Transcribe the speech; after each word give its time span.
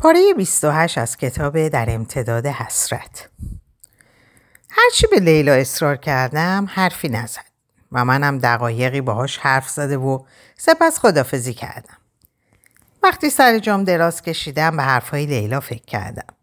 پاره 0.00 0.34
28 0.36 0.98
از 0.98 1.16
کتاب 1.16 1.68
در 1.68 1.86
امتداد 1.90 2.46
حسرت 2.46 3.28
هرچی 4.70 5.06
به 5.06 5.20
لیلا 5.20 5.52
اصرار 5.52 5.96
کردم 5.96 6.66
حرفی 6.70 7.08
نزد 7.08 7.44
و 7.92 8.04
منم 8.04 8.38
دقایقی 8.38 9.00
باهاش 9.00 9.38
حرف 9.38 9.68
زده 9.68 9.96
و 9.96 10.18
سپس 10.56 10.98
خدافزی 10.98 11.54
کردم. 11.54 11.96
وقتی 13.02 13.30
سر 13.30 13.58
جام 13.58 13.84
دراز 13.84 14.22
کشیدم 14.22 14.76
به 14.76 14.82
حرفهای 14.82 15.26
لیلا 15.26 15.60
فکر 15.60 15.84
کردم. 15.84 16.34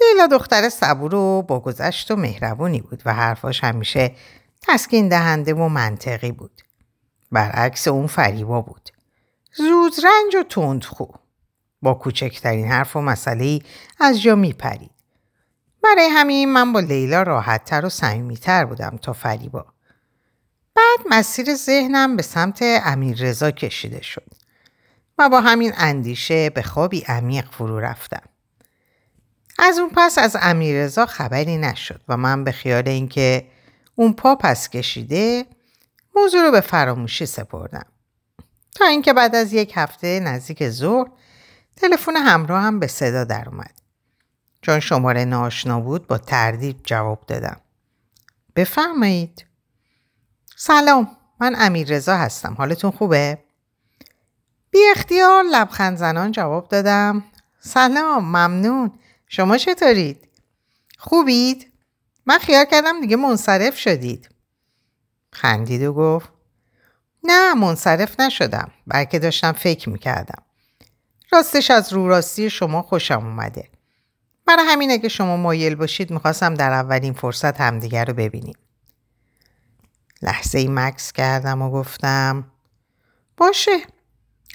لیلا 0.00 0.26
دختر 0.26 0.68
صبور 0.68 1.14
و 1.14 1.42
با 1.42 1.60
گذشت 1.60 2.10
و 2.10 2.16
مهربونی 2.16 2.80
بود 2.80 3.02
و 3.04 3.14
حرفاش 3.14 3.64
همیشه 3.64 4.14
تسکین 4.68 5.08
دهنده 5.08 5.54
و 5.54 5.68
منطقی 5.68 6.32
بود. 6.32 6.62
برعکس 7.32 7.88
اون 7.88 8.06
فریبا 8.06 8.60
بود. 8.60 8.90
زود 9.56 9.92
رنج 10.04 10.36
و 10.36 10.42
تندخو. 10.42 11.06
با 11.82 11.94
کوچکترین 11.94 12.66
حرف 12.66 12.96
و 12.96 13.00
مسئله 13.00 13.60
از 14.00 14.22
جا 14.22 14.34
میپرید. 14.34 14.90
برای 15.82 16.08
همین 16.08 16.52
من 16.52 16.72
با 16.72 16.80
لیلا 16.80 17.22
راحتتر 17.22 17.86
و 17.86 17.88
صمیمیتر 17.88 18.64
بودم 18.64 18.98
تا 19.02 19.12
فریبا. 19.12 19.66
بعد 20.74 20.98
مسیر 21.10 21.54
ذهنم 21.54 22.16
به 22.16 22.22
سمت 22.22 22.58
امیر 22.62 23.18
رضا 23.18 23.50
کشیده 23.50 24.02
شد 24.02 24.26
و 25.18 25.28
با 25.28 25.40
همین 25.40 25.72
اندیشه 25.76 26.50
به 26.50 26.62
خوابی 26.62 27.00
عمیق 27.00 27.50
فرو 27.50 27.80
رفتم. 27.80 28.22
از 29.58 29.78
اون 29.78 29.90
پس 29.96 30.18
از 30.18 30.36
امیر 30.40 30.84
رضا 30.84 31.06
خبری 31.06 31.56
نشد 31.56 32.00
و 32.08 32.16
من 32.16 32.44
به 32.44 32.52
خیال 32.52 32.88
اینکه 32.88 33.46
اون 33.94 34.12
پا 34.12 34.34
پس 34.34 34.68
کشیده 34.68 35.46
موضوع 36.16 36.42
رو 36.42 36.50
به 36.50 36.60
فراموشی 36.60 37.26
سپردم. 37.26 37.86
تا 38.74 38.84
اینکه 38.84 39.12
بعد 39.12 39.34
از 39.34 39.52
یک 39.52 39.72
هفته 39.74 40.20
نزدیک 40.20 40.68
ظهر 40.68 41.08
تلفن 41.80 42.16
همراه 42.16 42.62
هم 42.62 42.78
به 42.78 42.86
صدا 42.86 43.24
در 43.24 43.48
اومد. 43.48 43.74
چون 44.62 44.80
شماره 44.80 45.24
ناشنا 45.24 45.80
بود 45.80 46.06
با 46.06 46.18
تردید 46.18 46.80
جواب 46.84 47.24
دادم. 47.26 47.60
بفرمایید. 48.56 49.46
سلام 50.56 51.16
من 51.40 51.54
امیر 51.58 51.88
رضا 51.88 52.16
هستم. 52.16 52.54
حالتون 52.54 52.90
خوبه؟ 52.90 53.38
بی 54.70 54.78
اختیار 54.96 55.44
لبخند 55.52 55.96
زنان 55.96 56.32
جواب 56.32 56.68
دادم. 56.68 57.24
سلام 57.60 58.24
ممنون. 58.24 58.92
شما 59.28 59.58
چطورید؟ 59.58 60.28
خوبید؟ 60.98 61.72
من 62.26 62.38
خیال 62.38 62.64
کردم 62.64 63.00
دیگه 63.00 63.16
منصرف 63.16 63.78
شدید. 63.78 64.28
خندید 65.32 65.82
و 65.82 65.92
گفت 65.92 66.28
نه 67.24 67.54
منصرف 67.54 68.20
نشدم 68.20 68.70
بلکه 68.86 69.18
داشتم 69.18 69.52
فکر 69.52 69.88
می‌کردم. 69.90 70.42
راستش 71.32 71.70
از 71.70 71.92
رو 71.92 72.08
راستی 72.08 72.50
شما 72.50 72.82
خوشم 72.82 73.26
اومده. 73.26 73.68
برای 74.46 74.66
همین 74.68 74.90
اگه 74.90 75.08
شما 75.08 75.36
مایل 75.36 75.74
باشید 75.74 76.10
می‌خواستم 76.10 76.54
در 76.54 76.72
اولین 76.72 77.12
فرصت 77.12 77.60
همدیگر 77.60 78.04
رو 78.04 78.14
ببینیم. 78.14 78.56
لحظه 80.22 80.58
ای 80.58 80.68
مکس 80.68 81.12
کردم 81.12 81.62
و 81.62 81.70
گفتم 81.70 82.50
باشه 83.36 83.76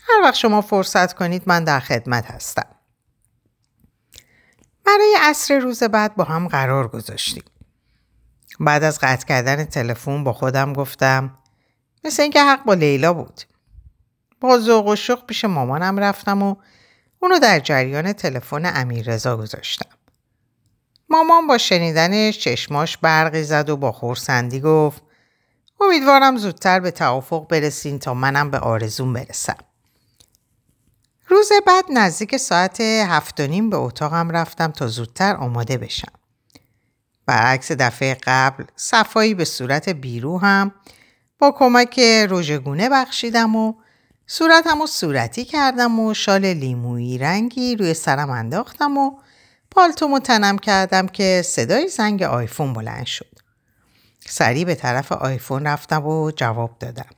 هر 0.04 0.22
وقت 0.24 0.36
شما 0.36 0.62
فرصت 0.62 1.14
کنید 1.14 1.44
من 1.46 1.64
در 1.64 1.80
خدمت 1.80 2.26
هستم. 2.26 2.68
برای 4.86 5.18
عصر 5.22 5.60
روز 5.60 5.84
بعد 5.84 6.16
با 6.16 6.24
هم 6.24 6.48
قرار 6.48 6.88
گذاشتیم. 6.88 7.44
بعد 8.60 8.84
از 8.84 9.00
قطع 9.00 9.26
کردن 9.26 9.66
تلفن 9.66 10.24
با 10.24 10.34
خودم 10.34 10.74
گفتم 10.74 11.38
مثل 12.04 12.22
اینکه 12.22 12.44
حق 12.44 12.64
با 12.64 12.74
لیلا 12.74 13.14
بود. 13.14 13.42
با 14.44 14.60
ذوق 14.60 14.88
و 14.88 14.96
شوق 14.96 15.26
پیش 15.26 15.46
مامانم 15.46 16.00
رفتم 16.00 16.44
و 16.44 16.56
اونو 17.20 17.40
در 17.40 17.60
جریان 17.60 18.14
تلفن 18.14 18.72
امیر 18.76 19.06
رضا 19.12 19.38
گذاشتم. 19.38 19.90
مامان 21.10 21.48
با 21.48 21.58
شنیدنش 21.58 22.40
چشماش 22.40 22.98
برقی 22.98 23.44
زد 23.44 23.70
و 23.70 23.78
با 23.78 23.92
خورسندی 23.92 24.60
گفت 24.60 25.04
امیدوارم 25.80 26.38
زودتر 26.38 26.80
به 26.80 26.92
توافق 26.92 27.48
برسین 27.48 28.00
تا 28.00 28.14
منم 28.14 28.52
به 28.52 28.60
آرزون 28.60 29.14
برسم. 29.14 29.58
روز 31.28 31.50
بعد 31.68 31.86
نزدیک 31.94 32.38
ساعت 32.38 32.82
هفت 32.82 33.40
و 33.40 33.48
نیم 33.48 33.70
به 33.70 33.78
اتاقم 33.78 34.30
رفتم 34.30 34.72
تا 34.72 34.88
زودتر 34.88 35.36
آماده 35.36 35.78
بشم. 35.78 36.14
برعکس 37.26 37.72
دفعه 37.72 38.18
قبل 38.24 38.64
صفایی 38.76 39.34
به 39.34 39.46
صورت 39.46 39.90
بیرو 39.90 40.38
هم 40.38 40.72
با 41.40 41.52
کمک 41.52 42.00
روژگونه 42.30 42.90
بخشیدم 42.90 43.56
و 43.56 43.74
صورتم 44.36 44.82
و 44.82 44.88
صورتی 44.88 45.46
کردم 45.46 46.00
و 46.00 46.14
شال 46.14 46.46
لیمویی 46.46 47.18
رنگی 47.18 47.76
روی 47.76 47.94
سرم 47.94 48.30
انداختم 48.30 48.98
و 48.98 49.12
پالتومو 49.72 50.20
تنم 50.20 50.58
کردم 50.58 51.08
که 51.08 51.42
صدای 51.46 51.88
زنگ 51.88 52.24
آیفون 52.24 52.74
بلند 52.74 53.06
شد. 53.06 53.40
سریع 54.26 54.66
به 54.66 54.76
طرف 54.76 55.12
آیفون 55.12 55.68
رفتم 55.68 56.06
و 56.06 56.32
جواب 56.32 56.76
دادم. 56.80 57.10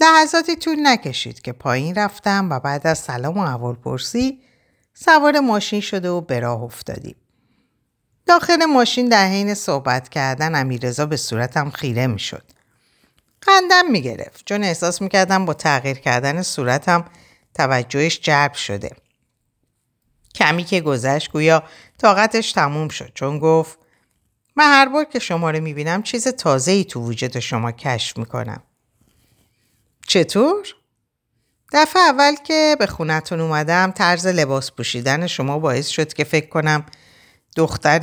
لحظاتی 0.00 0.56
طول 0.56 0.76
نکشید 0.82 1.42
که 1.42 1.52
پایین 1.52 1.94
رفتم 1.94 2.50
و 2.50 2.60
بعد 2.60 2.86
از 2.86 2.98
سلام 2.98 3.38
و 3.38 3.42
اول 3.42 3.74
پرسی 3.74 4.40
سوار 4.94 5.40
ماشین 5.40 5.80
شده 5.80 6.10
و 6.10 6.20
به 6.20 6.40
راه 6.40 6.62
افتادیم. 6.62 7.16
داخل 8.26 8.64
ماشین 8.64 9.08
در 9.08 9.28
حین 9.28 9.54
صحبت 9.54 10.08
کردن 10.08 10.54
امیرزا 10.54 11.06
به 11.06 11.16
صورتم 11.16 11.70
خیره 11.70 12.06
می 12.06 12.18
شد. 12.18 12.57
قندم 13.42 13.90
می 13.90 14.02
گرفت 14.02 14.44
چون 14.46 14.64
احساس 14.64 15.02
می 15.02 15.08
کردم 15.08 15.44
با 15.44 15.54
تغییر 15.54 15.98
کردن 15.98 16.42
صورتم 16.42 17.04
توجهش 17.54 18.20
جلب 18.20 18.52
شده. 18.52 18.90
کمی 20.34 20.64
که 20.64 20.80
گذشت 20.80 21.32
گویا 21.32 21.62
طاقتش 21.98 22.52
تموم 22.52 22.88
شد 22.88 23.12
چون 23.14 23.38
گفت 23.38 23.78
من 24.56 24.64
هر 24.64 24.88
بار 24.88 25.04
که 25.04 25.18
شما 25.18 25.50
رو 25.50 25.60
می‌بینم 25.60 26.02
چیز 26.02 26.28
تازه 26.28 26.72
ای 26.72 26.84
تو 26.84 27.00
وجود 27.00 27.38
شما 27.38 27.72
کشف 27.72 28.16
می‌کنم. 28.16 28.62
چطور؟ 30.06 30.66
دفعه 31.72 32.02
اول 32.02 32.34
که 32.34 32.76
به 32.78 32.86
خونتون 32.86 33.40
اومدم 33.40 33.90
طرز 33.90 34.26
لباس 34.26 34.72
پوشیدن 34.72 35.26
شما 35.26 35.58
باعث 35.58 35.88
شد 35.88 36.12
که 36.12 36.24
فکر 36.24 36.48
کنم 36.48 36.86
دختر 37.56 37.98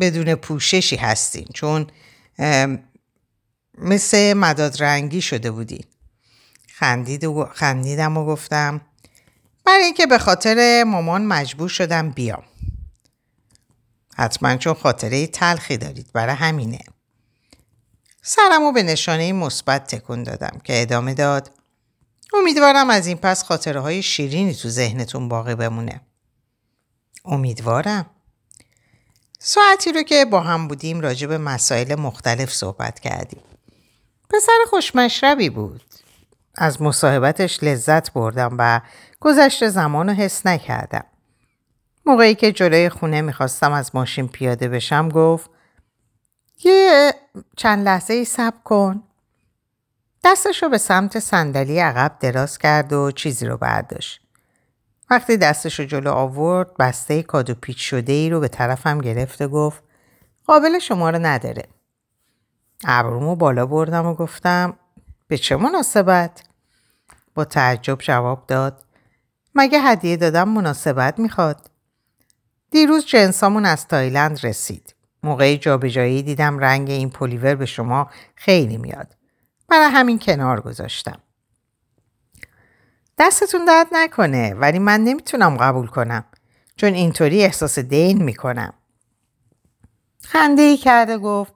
بدون 0.00 0.34
پوششی 0.34 0.96
هستین 0.96 1.46
چون 1.54 1.86
مثل 3.78 4.32
مداد 4.32 4.82
رنگی 4.82 5.22
شده 5.22 5.50
بودین. 5.50 5.84
خندید 6.74 7.24
و 7.24 7.48
خندیدم 7.54 8.16
و 8.16 8.26
گفتم 8.26 8.80
برای 9.64 9.84
اینکه 9.84 10.06
به 10.06 10.18
خاطر 10.18 10.84
مامان 10.84 11.26
مجبور 11.26 11.68
شدم 11.68 12.10
بیام. 12.10 12.42
حتما 14.16 14.56
چون 14.56 14.74
خاطره 14.74 15.26
تلخی 15.26 15.76
دارید 15.76 16.12
برای 16.12 16.34
همینه. 16.34 16.78
سرمو 18.22 18.72
به 18.72 18.82
نشانه 18.82 19.32
مثبت 19.32 19.86
تکون 19.86 20.22
دادم 20.22 20.60
که 20.64 20.82
ادامه 20.82 21.14
داد. 21.14 21.50
امیدوارم 22.34 22.90
از 22.90 23.06
این 23.06 23.16
پس 23.16 23.44
خاطره 23.44 23.80
های 23.80 24.02
شیرینی 24.02 24.54
تو 24.54 24.68
ذهنتون 24.68 25.28
باقی 25.28 25.54
بمونه. 25.54 26.00
امیدوارم. 27.24 28.10
ساعتی 29.38 29.92
رو 29.92 30.02
که 30.02 30.24
با 30.24 30.40
هم 30.40 30.68
بودیم 30.68 31.00
راجع 31.00 31.26
به 31.26 31.38
مسائل 31.38 31.94
مختلف 31.94 32.52
صحبت 32.52 33.00
کردیم. 33.00 33.42
پسر 34.32 34.58
خوشمشربی 34.70 35.50
بود. 35.50 35.82
از 36.54 36.82
مصاحبتش 36.82 37.62
لذت 37.62 38.12
بردم 38.12 38.56
و 38.58 38.80
گذشت 39.20 39.68
زمان 39.68 40.08
رو 40.08 40.14
حس 40.14 40.46
نکردم. 40.46 41.04
موقعی 42.06 42.34
که 42.34 42.52
جلوی 42.52 42.88
خونه 42.88 43.20
می‌خواستم 43.20 43.72
از 43.72 43.90
ماشین 43.94 44.28
پیاده 44.28 44.68
بشم 44.68 45.08
گفت 45.08 45.50
یه 46.64 47.14
چند 47.56 47.84
لحظه 47.84 48.14
ای 48.14 48.24
سب 48.24 48.54
کن. 48.64 49.02
دستش 50.24 50.62
رو 50.62 50.68
به 50.68 50.78
سمت 50.78 51.18
صندلی 51.18 51.78
عقب 51.78 52.16
دراز 52.20 52.58
کرد 52.58 52.92
و 52.92 53.10
چیزی 53.10 53.46
رو 53.46 53.56
برداشت. 53.56 54.20
وقتی 55.10 55.36
دستش 55.36 55.80
رو 55.80 55.86
جلو 55.86 56.10
آورد 56.10 56.76
بسته 56.76 57.22
کادو 57.22 57.54
پیچ 57.54 57.90
شده 57.90 58.12
ای 58.12 58.30
رو 58.30 58.40
به 58.40 58.48
طرفم 58.48 59.00
گرفت 59.00 59.42
و 59.42 59.48
گفت 59.48 59.82
قابل 60.46 60.78
شما 60.78 61.10
رو 61.10 61.18
نداره. 61.18 61.64
ابرومو 62.84 63.36
بالا 63.36 63.66
بردم 63.66 64.06
و 64.06 64.14
گفتم 64.14 64.76
به 65.28 65.38
چه 65.38 65.56
مناسبت؟ 65.56 66.42
با 67.34 67.44
تعجب 67.44 67.98
جواب 67.98 68.46
داد 68.46 68.84
مگه 69.54 69.80
هدیه 69.80 70.16
دادم 70.16 70.48
مناسبت 70.48 71.18
می‌خواد؟ 71.18 71.70
دیروز 72.70 73.06
جنسامون 73.06 73.64
از 73.64 73.88
تایلند 73.88 74.46
رسید. 74.46 74.94
موقعی 75.22 75.58
جابجایی 75.58 76.22
دیدم 76.22 76.58
رنگ 76.58 76.90
این 76.90 77.10
پلیور 77.10 77.54
به 77.54 77.66
شما 77.66 78.10
خیلی 78.34 78.76
میاد. 78.76 79.16
برای 79.68 79.90
همین 79.90 80.18
کنار 80.18 80.60
گذاشتم. 80.60 81.18
دستتون 83.18 83.64
درد 83.64 83.86
نکنه 83.92 84.54
ولی 84.54 84.78
من 84.78 85.00
نمی‌تونم 85.00 85.56
قبول 85.56 85.86
کنم 85.86 86.24
چون 86.76 86.94
اینطوری 86.94 87.42
احساس 87.42 87.78
دین 87.78 88.22
می‌کنم. 88.22 88.72
خنده 90.24 90.62
ای 90.62 90.76
کرده 90.76 91.18
گفت 91.18 91.54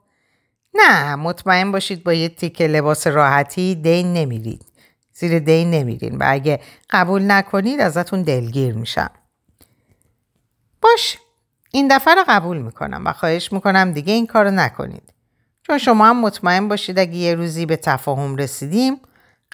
نه 0.73 1.15
مطمئن 1.15 1.71
باشید 1.71 2.03
با 2.03 2.13
یه 2.13 2.29
تیکه 2.29 2.67
لباس 2.67 3.07
راحتی 3.07 3.75
دین 3.75 4.13
نمیرید. 4.13 4.65
زیر 5.13 5.39
دین 5.39 5.71
نمیرین 5.71 6.17
و 6.17 6.23
اگه 6.27 6.59
قبول 6.89 7.31
نکنید 7.31 7.79
ازتون 7.79 8.21
دلگیر 8.21 8.73
میشم. 8.73 9.11
باش 10.81 11.17
این 11.71 11.87
دفعه 11.91 12.15
رو 12.15 12.23
قبول 12.27 12.57
می‌کنم 12.57 13.01
و 13.05 13.13
خواهش 13.13 13.53
می‌کنم 13.53 13.91
دیگه 13.91 14.13
این 14.13 14.27
کارو 14.27 14.51
نکنید. 14.51 15.13
چون 15.63 15.77
شما 15.77 16.05
هم 16.05 16.21
مطمئن 16.21 16.67
باشید 16.67 16.99
اگه 16.99 17.15
یه 17.15 17.35
روزی 17.35 17.65
به 17.65 17.75
تفاهم 17.75 18.35
رسیدیم 18.35 18.99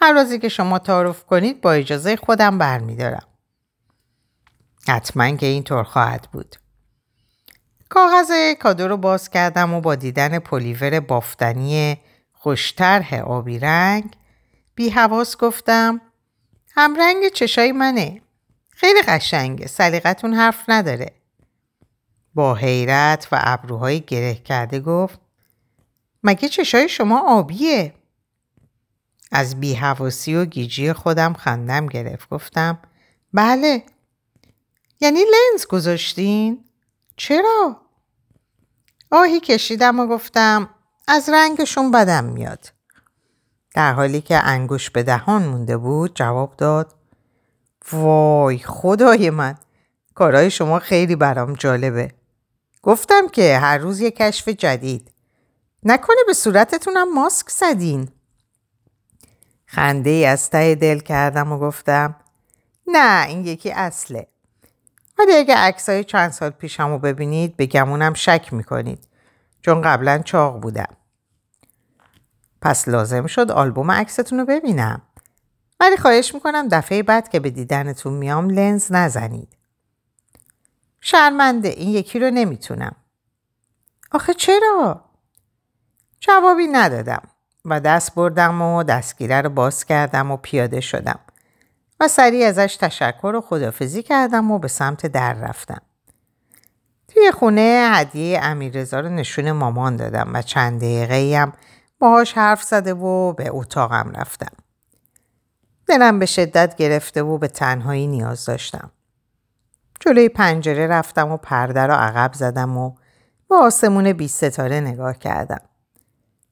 قبل 0.01 0.38
که 0.38 0.50
شما 0.50 0.80
تعارف 0.80 1.24
کنید 1.25 1.62
با 1.62 1.71
اجازه 1.71 2.15
خودم 2.15 2.57
برمیدارم. 2.57 3.27
حتما 4.88 5.36
که 5.36 5.45
اینطور 5.45 5.83
خواهد 5.83 6.27
بود. 6.31 6.56
کاغذ 7.94 8.31
کادو 8.60 8.88
رو 8.88 8.98
باز 8.98 9.30
کردم 9.30 9.74
و 9.74 9.81
با 9.81 9.95
دیدن 9.95 10.40
پلیور 10.40 11.00
بافتنی 11.00 11.98
خوشتره 12.34 13.22
آبی 13.22 13.60
رنگ 13.60 14.16
بی 14.75 14.90
حواس 14.90 15.38
گفتم 15.38 16.01
همرنگ 16.75 17.30
چشای 17.30 17.72
منه. 17.72 18.22
خیلی 18.69 19.01
قشنگه. 19.01 19.68
سلیقتون 19.68 20.34
حرف 20.34 20.63
نداره. 20.68 21.12
با 22.34 22.56
حیرت 22.56 23.28
و 23.31 23.40
ابروهای 23.42 24.01
گره 24.01 24.36
کرده 24.36 24.80
گفت 24.80 25.19
مگه 26.24 26.50
چشای 26.50 26.89
شما 26.89 27.19
آبیه؟ 27.19 27.94
از 29.31 29.60
بیهواسی 29.60 30.36
و 30.36 30.46
گیجی 30.46 30.94
خودم 30.94 31.34
خندم 31.34 31.88
گرفت. 31.88 32.30
گفتم 32.30 32.80
بله. 33.34 33.84
یعنی 35.01 35.19
لنز 35.19 35.66
گذاشتین؟ 35.66 36.66
چرا؟ 37.18 37.83
آهی 39.15 39.39
کشیدم 39.39 40.00
و 40.00 40.07
گفتم 40.07 40.69
از 41.07 41.30
رنگشون 41.30 41.92
بدم 41.92 42.24
میاد. 42.24 42.71
در 43.75 43.94
حالی 43.94 44.21
که 44.21 44.38
انگوش 44.38 44.89
به 44.89 45.04
دهان 45.04 45.44
مونده 45.45 45.77
بود 45.77 46.15
جواب 46.15 46.57
داد 46.57 46.95
وای 47.92 48.57
خدای 48.57 49.30
من 49.30 49.56
کارهای 50.15 50.51
شما 50.51 50.80
خیلی 50.80 51.15
برام 51.15 51.54
جالبه. 51.54 52.12
گفتم 52.81 53.27
که 53.27 53.57
هر 53.57 53.77
روز 53.77 54.00
یه 54.00 54.12
کشف 54.12 54.48
جدید. 54.48 55.12
نکنه 55.83 56.18
به 56.27 56.33
صورتتونم 56.33 57.13
ماسک 57.13 57.50
زدین. 57.50 58.10
خنده 59.65 60.10
ای 60.10 60.25
از 60.25 60.50
ته 60.50 60.75
دل 60.75 61.00
کردم 61.00 61.51
و 61.51 61.60
گفتم 61.60 62.15
نه 62.88 63.25
این 63.27 63.45
یکی 63.45 63.71
اصله. 63.71 64.27
ولی 65.19 65.33
اگه 65.33 65.56
عکسای 65.56 66.04
چند 66.04 66.31
سال 66.31 66.50
پیشم 66.50 66.89
رو 66.89 67.00
ببینید 67.00 67.57
به 67.57 67.65
گمونم 67.65 68.13
شک 68.13 68.54
می‌کنید. 68.54 69.07
چون 69.62 69.81
قبلا 69.81 70.19
چاق 70.19 70.62
بودم. 70.62 70.95
پس 72.62 72.88
لازم 72.88 73.27
شد 73.27 73.51
آلبوم 73.51 73.92
عکستون 73.92 74.39
رو 74.39 74.45
ببینم. 74.45 75.01
ولی 75.80 75.98
خواهش 75.98 76.33
می‌کنم 76.33 76.68
دفعه 76.68 77.04
بعد 77.04 77.30
که 77.30 77.39
به 77.39 77.50
دیدنتون 77.50 78.13
میام 78.13 78.50
لنز 78.50 78.92
نزنید. 78.92 79.57
شرمنده 81.01 81.69
این 81.69 81.89
یکی 81.89 82.19
رو 82.19 82.30
نمی‌تونم. 82.31 82.95
آخه 84.12 84.33
چرا؟ 84.33 85.06
جوابی 86.19 86.68
ندادم 86.68 87.21
و 87.65 87.80
دست 87.80 88.15
بردم 88.15 88.62
و 88.62 88.83
دستگیره 88.83 89.42
رو 89.42 89.50
باز 89.50 89.86
کردم 89.86 90.31
و 90.31 90.38
پیاده 90.38 90.81
شدم 90.81 91.19
و 92.04 92.08
سریع 92.08 92.48
ازش 92.48 92.78
تشکر 92.80 93.36
و 93.36 93.42
خدافزی 93.42 94.04
کردم 94.04 94.52
و 94.52 94.60
به 94.60 94.68
سمت 94.68 95.06
در 95.06 95.34
رفتم. 95.34 95.82
توی 97.08 97.32
خونه 97.32 97.90
هدیه 97.94 98.40
امیرزا 98.44 99.00
رو 99.00 99.10
نشون 99.10 99.52
مامان 99.52 99.96
دادم 99.96 100.32
و 100.34 100.42
چند 100.42 100.80
دقیقه 100.80 101.38
هم 101.38 101.54
باهاش 102.00 102.34
حرف 102.34 102.64
زده 102.64 102.94
و 102.94 103.34
به 103.34 103.50
اتاقم 103.52 104.12
رفتم. 104.16 104.52
دلم 105.88 106.20
به 106.20 106.26
شدت 106.26 106.76
گرفته 106.76 107.24
و 107.24 107.38
به 107.38 107.48
تنهایی 107.48 108.08
نیاز 108.08 108.46
داشتم. 108.46 108.92
جلوی 110.00 110.30
پنجره 110.30 110.88
رفتم 110.88 111.32
و 111.32 111.38
پرده 111.38 111.82
رو 111.82 111.94
عقب 111.94 112.34
زدم 112.34 112.78
و 112.78 112.96
به 113.50 113.56
آسمون 113.56 114.14
بی 114.14 114.28
ستاره 114.28 114.80
نگاه 114.80 115.18
کردم. 115.18 115.62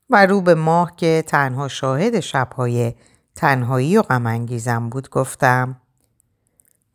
و 0.10 0.26
رو 0.26 0.42
به 0.42 0.56
ماه 0.56 0.96
که 0.96 1.24
تنها 1.28 1.68
شاهد 1.68 2.20
شبهای 2.20 2.94
تنهایی 3.36 3.98
و 3.98 4.02
غمانگیزم 4.02 4.90
بود 4.90 5.10
گفتم 5.10 5.82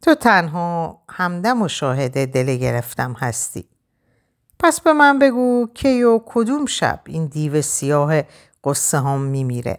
تو 0.02 0.14
تنها 0.14 1.02
همدم 1.08 1.62
و 1.62 1.68
شاهد 1.68 2.32
دل 2.32 2.56
گرفتم 2.56 3.12
هستی. 3.12 3.68
پس 4.58 4.80
به 4.80 4.92
من 4.92 5.18
بگو 5.18 5.66
کی 5.74 6.02
و 6.02 6.20
کدوم 6.26 6.66
شب 6.66 7.00
این 7.06 7.26
دیو 7.26 7.62
سیاه 7.62 8.22
قصه 8.64 9.00
هم 9.00 9.20
میمیره. 9.20 9.78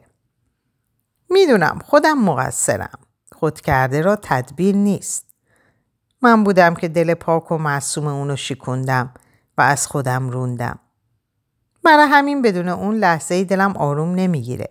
می‌دونم 1.30 1.80
خودم 1.86 2.18
مقصرم. 2.18 3.00
خود 3.32 3.62
کرده 3.62 4.02
را 4.02 4.16
تدبیر 4.16 4.76
نیست. 4.76 5.26
من 6.22 6.44
بودم 6.44 6.74
که 6.74 6.88
دل 6.88 7.14
پاک 7.14 7.52
و 7.52 7.58
معصوم 7.58 8.08
اونو 8.08 8.36
شکوندم 8.36 9.14
و 9.58 9.62
از 9.62 9.88
خودم 9.88 10.30
روندم. 10.30 10.80
برای 11.84 12.08
همین 12.10 12.42
بدون 12.42 12.70
اون 12.70 12.96
لحظه 12.96 13.44
دلم 13.44 13.78
آروم 13.78 14.16
نمی‌گیره 14.16 14.70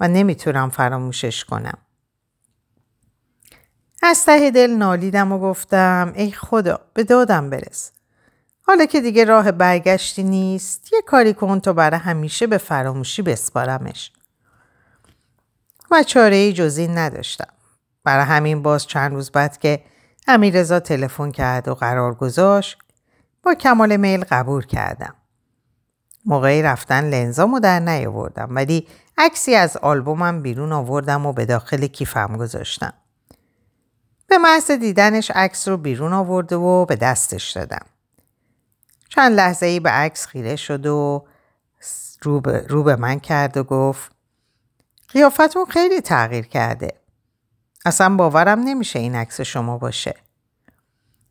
و 0.00 0.08
نمی‌تونم 0.08 0.70
فراموشش 0.70 1.44
کنم. 1.44 1.78
از 4.02 4.24
ته 4.24 4.50
دل 4.50 4.70
نالیدم 4.70 5.32
و 5.32 5.38
گفتم 5.38 6.12
ای 6.16 6.30
خدا 6.30 6.80
به 6.94 7.04
دادم 7.04 7.50
برس. 7.50 7.92
حالا 8.62 8.86
که 8.86 9.00
دیگه 9.00 9.24
راه 9.24 9.52
برگشتی 9.52 10.22
نیست 10.22 10.92
یه 10.92 11.02
کاری 11.02 11.34
کن 11.34 11.60
تو 11.60 11.72
برای 11.72 12.00
همیشه 12.00 12.46
به 12.46 12.58
فراموشی 12.58 13.22
بسپارمش. 13.22 14.12
و 15.90 16.02
چاره 16.02 16.36
ای 16.36 16.52
جزی 16.52 16.88
نداشتم. 16.88 17.52
برای 18.04 18.24
همین 18.24 18.62
باز 18.62 18.86
چند 18.86 19.12
روز 19.14 19.30
بعد 19.30 19.58
که 19.58 19.84
امیرزا 20.28 20.80
تلفن 20.80 21.30
کرد 21.30 21.68
و 21.68 21.74
قرار 21.74 22.14
گذاشت 22.14 22.78
با 23.42 23.54
کمال 23.54 23.96
میل 23.96 24.24
قبول 24.30 24.66
کردم. 24.66 25.14
موقعی 26.26 26.62
رفتن 26.62 27.04
لنزامو 27.04 27.60
در 27.60 27.80
نیاوردم 27.80 28.48
ولی 28.50 28.88
عکسی 29.18 29.54
از 29.54 29.76
آلبومم 29.76 30.42
بیرون 30.42 30.72
آوردم 30.72 31.26
و 31.26 31.32
به 31.32 31.46
داخل 31.46 31.86
کیفم 31.86 32.36
گذاشتم. 32.36 32.92
به 34.26 34.38
محض 34.38 34.70
دیدنش 34.70 35.30
عکس 35.30 35.68
رو 35.68 35.76
بیرون 35.76 36.12
آورده 36.12 36.56
و 36.56 36.84
به 36.84 36.96
دستش 36.96 37.50
دادم. 37.50 37.86
چند 39.08 39.32
لحظه 39.32 39.66
ای 39.66 39.80
به 39.80 39.90
عکس 39.90 40.26
خیره 40.26 40.56
شد 40.56 40.86
و 40.86 41.26
رو 42.22 42.40
به, 42.40 42.66
رو 42.68 42.82
به 42.82 42.96
من 42.96 43.20
کرد 43.20 43.56
و 43.56 43.64
گفت 43.64 44.12
قیافتون 45.08 45.64
خیلی 45.64 46.00
تغییر 46.00 46.46
کرده. 46.46 46.92
اصلا 47.84 48.16
باورم 48.16 48.60
نمیشه 48.60 48.98
این 48.98 49.14
عکس 49.14 49.40
شما 49.40 49.78
باشه. 49.78 50.14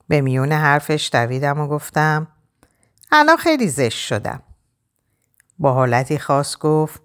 به 0.07 0.21
میون 0.21 0.51
حرفش 0.51 1.09
دویدم 1.13 1.59
و 1.59 1.67
گفتم 1.67 2.27
الان 3.11 3.37
خیلی 3.37 3.67
زشت 3.67 3.99
شدم. 3.99 4.41
با 5.59 5.73
حالتی 5.73 6.19
خاص 6.19 6.57
گفت 6.57 7.01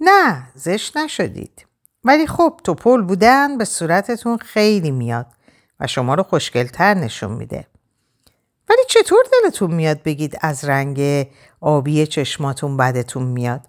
نه 0.00 0.48
زشت 0.54 0.96
نشدید. 0.96 1.66
ولی 2.04 2.26
خب 2.26 2.60
توپل 2.64 3.02
بودن 3.02 3.58
به 3.58 3.64
صورتتون 3.64 4.36
خیلی 4.36 4.90
میاد 4.90 5.26
و 5.80 5.86
شما 5.86 6.14
رو 6.14 6.22
خوشگلتر 6.22 6.94
نشون 6.94 7.32
میده. 7.32 7.66
ولی 8.68 8.82
چطور 8.88 9.24
دلتون 9.32 9.74
میاد 9.74 10.02
بگید 10.02 10.38
از 10.40 10.64
رنگ 10.64 11.28
آبی 11.60 12.06
چشماتون 12.06 12.76
بدتون 12.76 13.22
میاد؟ 13.22 13.60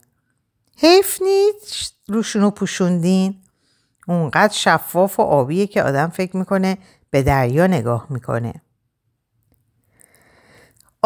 حیف 0.78 1.22
نیست 1.22 1.94
روشونو 2.08 2.52
پوشوندین؟ 2.52 3.42
اونقدر 4.08 4.54
شفاف 4.54 5.20
و 5.20 5.24
آبیه 5.24 5.68
که 5.68 5.84
آدم 5.84 6.08
فکر 6.08 6.38
می‌کنه 6.38 6.78
به 7.10 7.24
دریا 7.24 7.68
نگاه 7.68 8.08
می‌کنه. 8.10 8.54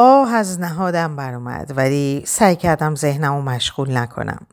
آه 0.02 0.34
از 0.34 0.60
نهادم 0.60 1.16
برآمد 1.16 1.74
ولی 1.78 2.24
سعی 2.28 2.56
کردم 2.56 2.96
ذهنم 2.96 3.36
رو 3.36 3.42
مشغول 3.42 3.98
نکنم. 3.98 4.48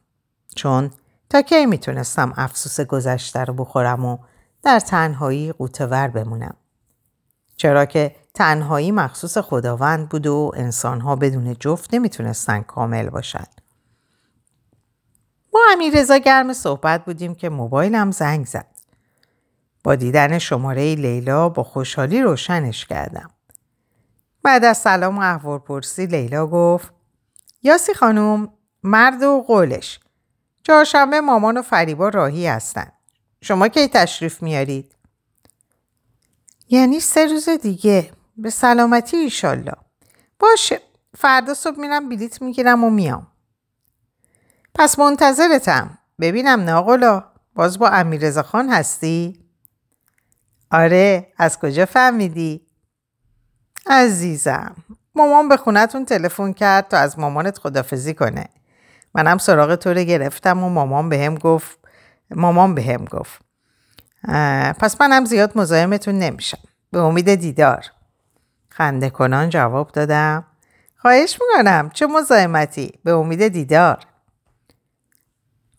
چون 0.56 0.90
تا 1.30 1.42
کی 1.42 1.66
می‌تونستم 1.66 2.32
افسوس 2.36 2.80
گذشته 2.80 3.44
رو 3.44 3.54
بخورم 3.54 4.04
و 4.04 4.18
در 4.62 4.80
تنهایی 4.80 5.52
قوتور 5.52 6.08
بمونم. 6.08 6.56
چرا 7.56 7.84
که 7.84 8.16
تنهایی 8.34 8.92
مخصوص 8.92 9.38
خداوند 9.38 10.08
بود 10.08 10.26
و 10.26 10.52
انسانها 10.56 11.16
بدون 11.16 11.56
جفت 11.60 11.94
نمی‌تونستن 11.94 12.60
کامل 12.60 13.10
باشن. 13.10 13.46
با 15.52 15.60
امیر 15.72 16.00
رضا 16.00 16.16
گرم 16.16 16.52
صحبت 16.52 17.04
بودیم 17.04 17.34
که 17.34 17.48
موبایلم 17.48 18.10
زنگ 18.10 18.46
زد. 18.46 18.66
با 19.84 19.94
دیدن 19.94 20.38
شماره 20.38 20.94
لیلا 20.94 21.48
با 21.48 21.62
خوشحالی 21.62 22.22
روشنش 22.22 22.86
کردم. 22.86 23.30
بعد 24.46 24.64
از 24.64 24.78
سلام 24.78 25.18
و 25.18 25.20
احوال 25.20 25.58
پرسی 25.58 26.06
لیلا 26.06 26.46
گفت 26.46 26.92
یاسی 27.62 27.94
خانم 27.94 28.52
مرد 28.82 29.22
و 29.22 29.44
قولش 29.46 30.00
چهارشنبه 30.62 31.20
مامان 31.20 31.56
و 31.56 31.62
فریبا 31.62 32.08
راهی 32.08 32.46
هستن. 32.46 32.92
شما 33.40 33.68
کی 33.68 33.88
تشریف 33.88 34.42
میارید؟ 34.42 34.94
یعنی 36.68 37.00
سه 37.00 37.26
روز 37.26 37.48
دیگه 37.48 38.10
به 38.36 38.50
سلامتی 38.50 39.16
ایشالله 39.16 39.76
باشه 40.38 40.80
فردا 41.14 41.54
صبح 41.54 41.80
میرم 41.80 42.08
بلیت 42.08 42.42
می‌گیرم 42.42 42.84
و 42.84 42.90
میام 42.90 43.26
پس 44.74 44.98
منتظرتم 44.98 45.98
ببینم 46.20 46.60
ناقلا 46.60 47.24
باز 47.54 47.78
با 47.78 47.88
امیر 47.88 48.42
خان 48.42 48.70
هستی؟ 48.70 49.44
آره 50.70 51.32
از 51.38 51.58
کجا 51.58 51.86
فهمیدی؟ 51.86 52.65
عزیزم 53.86 54.76
مامان 55.14 55.48
به 55.48 55.56
خونتون 55.56 56.04
تلفن 56.04 56.52
کرد 56.52 56.88
تا 56.88 56.96
از 56.96 57.18
مامانت 57.18 57.58
خدافزی 57.58 58.14
کنه. 58.14 58.48
منم 59.14 59.38
سراغ 59.38 59.74
تو 59.74 59.90
رو 59.90 60.00
گرفتم 60.00 60.64
و 60.64 60.68
مامان 60.68 61.08
بهم 61.08 61.34
به 61.34 61.40
گفت 61.40 61.78
مامان 62.30 62.74
بهم 62.74 63.04
به 63.04 63.18
گفت 63.18 63.40
پس 64.78 65.00
منم 65.00 65.24
زیاد 65.24 65.58
مزاحمتون 65.58 66.18
نمیشم. 66.18 66.58
به 66.90 66.98
امید 66.98 67.34
دیدار. 67.34 67.84
خنده 68.68 69.10
کنان 69.10 69.48
جواب 69.48 69.92
دادم. 69.92 70.44
خواهش 70.96 71.38
می‌کنم 71.40 71.90
چه 71.90 72.06
مزاحمتی. 72.06 72.92
به 73.04 73.12
امید 73.12 73.48
دیدار. 73.48 73.98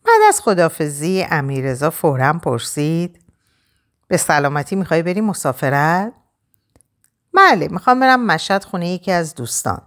بعد 0.06 0.22
از 0.28 0.42
خدافزی 0.42 1.26
امیرزا 1.30 1.90
فورا 1.90 2.34
پرسید 2.34 3.20
به 4.08 4.18
سلامتی 4.18 4.76
می‌خوای 4.76 5.04
بری 5.04 5.22
مسافرت؟ 5.22 6.14
بله 7.38 7.68
می‌خوام 7.68 8.00
برم 8.00 8.26
مشهد 8.26 8.64
خونه 8.64 8.90
یکی 8.90 9.12
از 9.12 9.36
دوستان. 9.36 9.82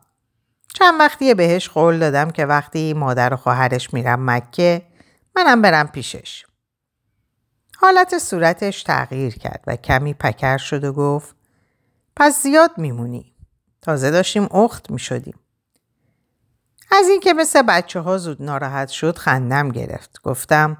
چند 0.74 1.00
وقتیه 1.00 1.34
بهش 1.34 1.68
قول 1.68 1.98
دادم 1.98 2.30
که 2.30 2.46
وقتی 2.46 2.94
مادر 2.94 3.34
و 3.34 3.36
خواهرش 3.36 3.94
میرم 3.94 4.30
مکه 4.30 4.82
منم 5.36 5.62
برم 5.62 5.88
پیشش. 5.88 6.46
حالت 7.76 8.18
صورتش 8.18 8.82
تغییر 8.82 9.34
کرد 9.34 9.64
و 9.66 9.76
کمی 9.76 10.14
پکر 10.14 10.56
شد 10.56 10.84
و 10.84 10.92
گفت 10.92 11.36
پس 12.16 12.42
زیاد 12.42 12.70
میمونی. 12.76 13.34
تازه 13.82 14.10
داشتیم 14.10 14.48
اخت 14.50 14.90
می‌شدیم. 14.90 15.38
از 16.92 17.08
اینکه 17.08 17.32
مثل 17.32 17.62
بچه 17.62 18.00
ها 18.00 18.18
زود 18.18 18.42
ناراحت 18.42 18.88
شد 18.88 19.18
خندم 19.18 19.68
گرفت. 19.68 20.22
گفتم 20.22 20.76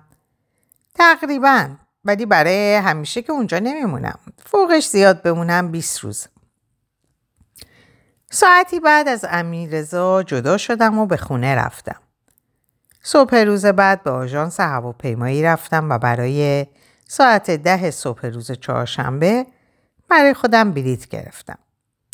تقریبا 0.95 1.69
ولی 2.05 2.27
برای 2.27 2.75
همیشه 2.75 3.23
که 3.23 3.33
اونجا 3.33 3.59
نمیمونم. 3.59 4.19
فوقش 4.45 4.87
زیاد 4.87 5.23
بمونم 5.23 5.71
20 5.71 5.99
روز. 5.99 6.27
ساعتی 8.33 8.81
بعد 8.81 9.09
از 9.09 9.25
امیرزا 9.29 10.23
جدا 10.23 10.59
شدم 10.59 10.99
و 10.99 11.07
به 11.07 11.17
خونه 11.17 11.55
رفتم. 11.55 12.01
صبح 13.03 13.37
روز 13.37 13.67
بعد 13.67 14.03
به 14.03 14.11
آژانس 14.11 14.61
هواپیمایی 14.61 15.43
رفتم 15.43 15.91
و 15.91 15.99
برای 15.99 16.67
ساعت 17.09 17.51
ده 17.51 17.91
صبح 17.91 18.27
روز 18.27 18.53
چهارشنبه 18.53 19.47
برای 20.09 20.35
خودم 20.35 20.73
بلیت 20.73 21.09
گرفتم. 21.09 21.59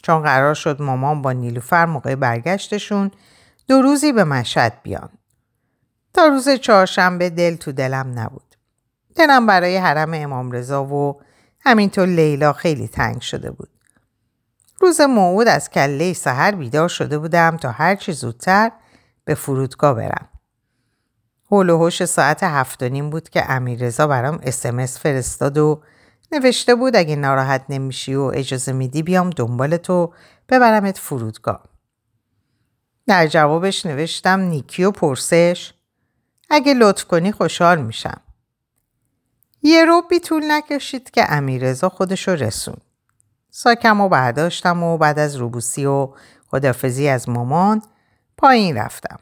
چون 0.02 0.22
قرار 0.22 0.54
شد 0.54 0.82
مامان 0.82 1.22
با 1.22 1.32
نیلوفر 1.32 1.86
موقع 1.86 2.14
برگشتشون 2.14 3.10
دو 3.68 3.82
روزی 3.82 4.12
به 4.12 4.24
مشهد 4.24 4.72
بیان. 4.82 5.08
تا 6.14 6.26
روز 6.26 6.48
چهارشنبه 6.48 7.30
دل 7.30 7.56
تو 7.56 7.72
دلم 7.72 8.18
نبود. 8.18 8.56
دلم 9.14 9.46
برای 9.46 9.76
حرم 9.76 10.14
امام 10.14 10.52
رضا 10.52 10.84
و 10.84 11.20
همینطور 11.60 12.06
لیلا 12.06 12.52
خیلی 12.52 12.88
تنگ 12.88 13.20
شده 13.20 13.50
بود. 13.50 13.68
روز 14.80 15.00
موعود 15.00 15.48
از 15.48 15.70
کله 15.70 16.12
سحر 16.12 16.54
بیدار 16.54 16.88
شده 16.88 17.18
بودم 17.18 17.56
تا 17.56 17.70
هرچی 17.70 18.12
زودتر 18.12 18.72
به 19.24 19.34
فرودگاه 19.34 19.94
برم. 19.94 20.28
هول 21.50 21.70
و 21.70 21.78
هوش 21.78 22.04
ساعت 22.04 22.42
هفت 22.42 22.82
و 22.82 22.88
نیم 22.88 23.10
بود 23.10 23.28
که 23.28 23.50
امیررضا 23.50 24.06
برام 24.06 24.38
اسمس 24.42 24.98
فرستاد 24.98 25.58
و 25.58 25.82
نوشته 26.32 26.74
بود 26.74 26.96
اگه 26.96 27.16
ناراحت 27.16 27.64
نمیشی 27.68 28.14
و 28.14 28.32
اجازه 28.34 28.72
میدی 28.72 29.02
بیام 29.02 29.30
دنبال 29.30 29.76
تو 29.76 30.12
ببرمت 30.48 30.98
فرودگاه. 30.98 31.64
در 33.06 33.26
جوابش 33.26 33.86
نوشتم 33.86 34.40
نیکی 34.40 34.84
و 34.84 34.90
پرسش 34.90 35.74
اگه 36.50 36.74
لطف 36.74 37.04
کنی 37.04 37.32
خوشحال 37.32 37.82
میشم. 37.82 38.20
یه 39.62 39.84
رو 39.84 40.02
بی 40.10 40.20
طول 40.20 40.50
نکشید 40.50 41.10
که 41.10 41.32
امیرزا 41.32 41.88
خودشو 41.88 42.30
رسون. 42.30 42.76
ساکم 43.58 44.00
و 44.00 44.08
برداشتم 44.08 44.82
و 44.82 44.98
بعد 44.98 45.18
از 45.18 45.36
روبوسی 45.36 45.86
و 45.86 46.08
خدافزی 46.50 47.08
از 47.08 47.28
مامان 47.28 47.82
پایین 48.36 48.76
رفتم. 48.76 49.16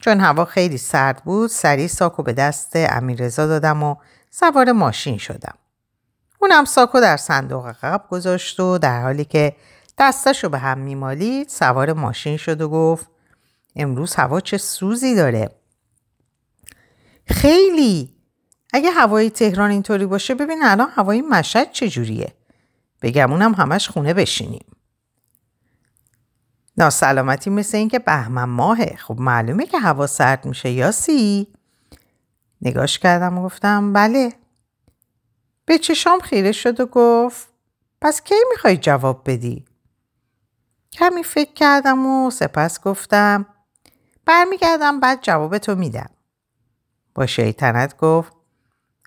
چون 0.00 0.20
هوا 0.20 0.44
خیلی 0.44 0.78
سرد 0.78 1.22
بود 1.24 1.50
سریع 1.50 1.86
ساکو 1.86 2.22
به 2.22 2.32
دست 2.32 2.72
امیرزا 2.74 3.46
دادم 3.46 3.82
و 3.82 3.96
سوار 4.30 4.72
ماشین 4.72 5.18
شدم. 5.18 5.54
اونم 6.40 6.64
ساکو 6.64 7.00
در 7.00 7.16
صندوق 7.16 7.66
عقب 7.66 8.04
گذاشت 8.10 8.60
و 8.60 8.78
در 8.78 9.02
حالی 9.02 9.24
که 9.24 9.56
دستشو 9.98 10.48
به 10.48 10.58
هم 10.58 10.78
میمالید 10.78 11.48
سوار 11.48 11.92
ماشین 11.92 12.36
شد 12.36 12.60
و 12.60 12.68
گفت 12.68 13.06
امروز 13.76 14.14
هوا 14.14 14.40
چه 14.40 14.58
سوزی 14.58 15.14
داره. 15.14 15.50
خیلی 17.26 18.16
اگه 18.72 18.90
هوای 18.90 19.30
تهران 19.30 19.70
اینطوری 19.70 20.06
باشه 20.06 20.34
ببین 20.34 20.58
الان 20.62 20.88
هوای 20.94 21.20
مشهد 21.20 21.72
چجوریه 21.72 22.32
بگمونم 23.02 23.54
همش 23.54 23.88
خونه 23.88 24.14
بشینیم 24.14 24.66
ناسلامتی 26.78 27.50
مثل 27.50 27.76
اینکه 27.76 27.98
بهمن 27.98 28.44
ماهه 28.44 28.96
خب 28.96 29.20
معلومه 29.20 29.66
که 29.66 29.78
هوا 29.78 30.06
سرد 30.06 30.46
میشه 30.46 30.70
یاسی 30.70 31.46
نگاش 32.62 32.98
کردم 32.98 33.38
و 33.38 33.44
گفتم 33.44 33.92
بله 33.92 34.32
به 35.64 35.78
چشام 35.78 36.20
خیره 36.20 36.52
شد 36.52 36.80
و 36.80 36.86
گفت 36.86 37.48
پس 38.00 38.22
کی 38.22 38.34
می‌خوای 38.50 38.76
جواب 38.76 39.22
بدی؟ 39.26 39.64
کمی 40.92 41.22
فکر 41.24 41.52
کردم 41.52 42.06
و 42.06 42.30
سپس 42.30 42.80
گفتم 42.80 43.46
برمیگردم 44.26 45.00
بعد 45.00 45.18
جواب 45.22 45.58
تو 45.58 45.74
میدم. 45.74 46.10
با 47.14 47.26
شیطنت 47.26 47.96
گفت 47.96 48.32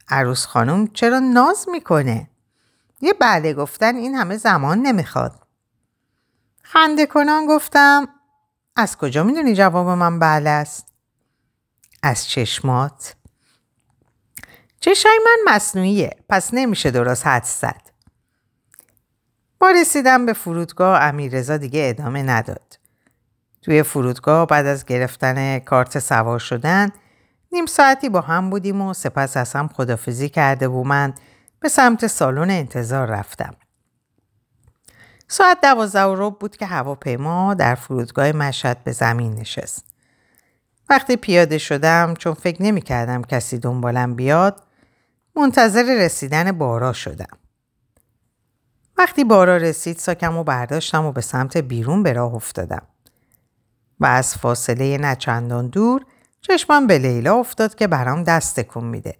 عروس 0.07 0.45
خانم 0.45 0.87
چرا 0.87 1.19
ناز 1.19 1.65
می‌کنه؟ 1.71 2.29
یه 3.01 3.13
بله 3.13 3.53
گفتن 3.53 3.95
این 3.95 4.15
همه 4.15 4.37
زمان 4.37 4.77
نمی‌خواد. 4.81 5.47
خنده 6.63 7.05
کنان 7.05 7.45
گفتم 7.45 8.07
از 8.75 8.97
کجا 8.97 9.23
می‌دونی 9.23 9.55
جواب 9.55 9.87
من 9.87 10.19
بله 10.19 10.49
است؟ 10.49 10.87
از 12.03 12.27
چشمات. 12.27 13.15
چشای 14.79 15.19
من 15.25 15.53
مصنوعیه 15.53 16.09
پس 16.29 16.53
نمیشه 16.53 16.91
درست 16.91 17.27
حد 17.27 17.43
زد. 17.43 17.81
با 19.59 19.71
رسیدم 19.71 20.25
به 20.25 20.33
فرودگاه 20.33 21.01
امیررضا 21.03 21.57
دیگه 21.57 21.85
ادامه 21.89 22.23
نداد. 22.23 22.79
توی 23.61 23.83
فرودگاه 23.83 24.47
بعد 24.47 24.65
از 24.65 24.85
گرفتن 24.85 25.59
کارت 25.59 25.99
سوار 25.99 26.39
شدن 26.39 26.89
نیم 27.51 27.65
ساعتی 27.65 28.09
با 28.09 28.21
هم 28.21 28.49
بودیم 28.49 28.81
و 28.81 28.93
سپس 28.93 29.37
از 29.37 29.53
هم 29.53 29.67
خدافزی 29.67 30.29
کرده 30.29 30.67
و 30.67 30.83
من 30.83 31.13
به 31.59 31.69
سمت 31.69 32.07
سالن 32.07 32.49
انتظار 32.49 33.07
رفتم. 33.07 33.55
ساعت 35.27 35.61
دوازده 35.61 36.03
و 36.03 36.15
رب 36.17 36.39
بود 36.39 36.57
که 36.57 36.65
هواپیما 36.65 37.53
در 37.53 37.75
فرودگاه 37.75 38.31
مشهد 38.31 38.83
به 38.83 38.91
زمین 38.91 39.35
نشست. 39.35 39.85
وقتی 40.89 41.15
پیاده 41.15 41.57
شدم 41.57 42.13
چون 42.17 42.33
فکر 42.33 42.63
نمی 42.63 42.81
کردم 42.81 43.21
کسی 43.21 43.57
دنبالم 43.57 44.15
بیاد 44.15 44.63
منتظر 45.35 46.05
رسیدن 46.05 46.51
بارا 46.51 46.93
شدم. 46.93 47.37
وقتی 48.97 49.23
بارا 49.23 49.57
رسید 49.57 49.97
ساکم 49.97 50.37
و 50.37 50.43
برداشتم 50.43 51.05
و 51.05 51.11
به 51.11 51.21
سمت 51.21 51.57
بیرون 51.57 52.03
به 52.03 52.13
راه 52.13 52.35
افتادم. 52.35 52.81
و 53.99 54.05
از 54.05 54.37
فاصله 54.37 54.97
نچندان 54.97 55.67
دور 55.67 56.05
چشمم 56.41 56.87
به 56.87 56.97
لیلا 56.97 57.35
افتاد 57.35 57.75
که 57.75 57.87
برام 57.87 58.23
دست 58.23 58.59
تکون 58.59 58.83
میده. 58.83 59.17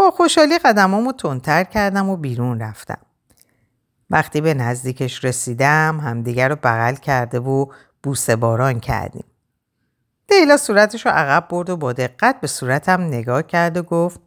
با 0.00 0.10
خوشحالی 0.10 0.58
قدمامو 0.58 1.12
تندتر 1.12 1.64
کردم 1.64 2.08
و 2.08 2.16
بیرون 2.16 2.60
رفتم. 2.60 2.98
وقتی 4.10 4.40
به 4.40 4.54
نزدیکش 4.54 5.24
رسیدم 5.24 6.00
همدیگر 6.00 6.48
رو 6.48 6.56
بغل 6.56 6.94
کرده 6.94 7.40
و 7.40 7.66
بوسه 8.02 8.36
باران 8.36 8.80
کردیم. 8.80 9.24
لیلا 10.30 10.56
صورتش 10.56 11.06
رو 11.06 11.12
عقب 11.12 11.48
برد 11.48 11.70
و 11.70 11.76
با 11.76 11.92
دقت 11.92 12.40
به 12.40 12.46
صورتم 12.46 13.00
نگاه 13.00 13.42
کرد 13.42 13.76
و 13.76 13.82
گفت 13.82 14.20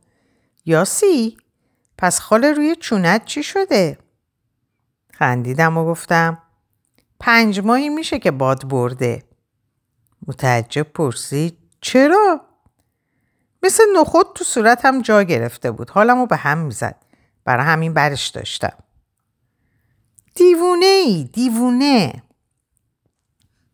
یاسی 0.66 1.38
پس 1.98 2.20
خال 2.20 2.44
روی 2.44 2.76
چونت 2.76 3.26
چی 3.26 3.44
شده؟ 3.44 3.98
خندیدم 5.14 5.78
و 5.78 5.86
گفتم 5.86 6.38
پنج 7.20 7.60
ماهی 7.60 7.90
میشه 7.90 8.20
که 8.20 8.32
باد 8.32 8.68
برده. 8.68 9.24
متعجب 10.28 10.84
پرسید 10.84 11.58
چرا؟ 11.82 12.53
مثل 13.64 13.84
نخود 13.96 14.26
تو 14.36 14.44
صورتم 14.44 15.02
جا 15.02 15.24
گرفته 15.24 15.72
بود. 15.72 15.90
حالمو 15.90 16.26
به 16.26 16.36
هم 16.36 16.58
می‌زد. 16.58 16.96
برای 17.46 17.66
همین 17.66 17.94
برش 17.94 18.28
داشتم. 18.28 18.78
دیوونه 20.36 20.86
ای 20.86 21.30
دیوونه 21.34 22.24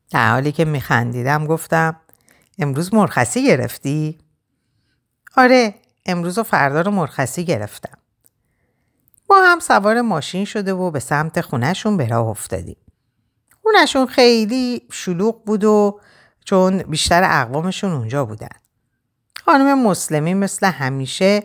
در 0.09 0.31
حالی 0.31 0.51
که 0.51 0.65
میخندیدم 0.65 1.45
گفتم 1.45 1.99
امروز 2.59 2.93
مرخصی 2.93 3.47
گرفتی؟ 3.47 4.19
آره 5.37 5.75
امروز 6.05 6.37
و 6.37 6.43
فردا 6.43 6.81
رو 6.81 6.91
مرخصی 6.91 7.45
گرفتم. 7.45 7.97
ما 9.29 9.43
هم 9.43 9.59
سوار 9.59 10.01
ماشین 10.01 10.45
شده 10.45 10.73
و 10.73 10.91
به 10.91 10.99
سمت 10.99 11.41
خونهشون 11.41 11.97
به 11.97 12.07
راه 12.07 12.27
افتادیم. 12.27 12.77
خونهشون 13.63 14.05
خیلی 14.05 14.87
شلوغ 14.91 15.43
بود 15.43 15.63
و 15.63 15.99
چون 16.45 16.77
بیشتر 16.77 17.23
اقوامشون 17.23 17.91
اونجا 17.91 18.25
بودن. 18.25 18.58
خانم 19.49 19.87
مسلمی 19.87 20.33
مثل 20.33 20.67
همیشه 20.67 21.43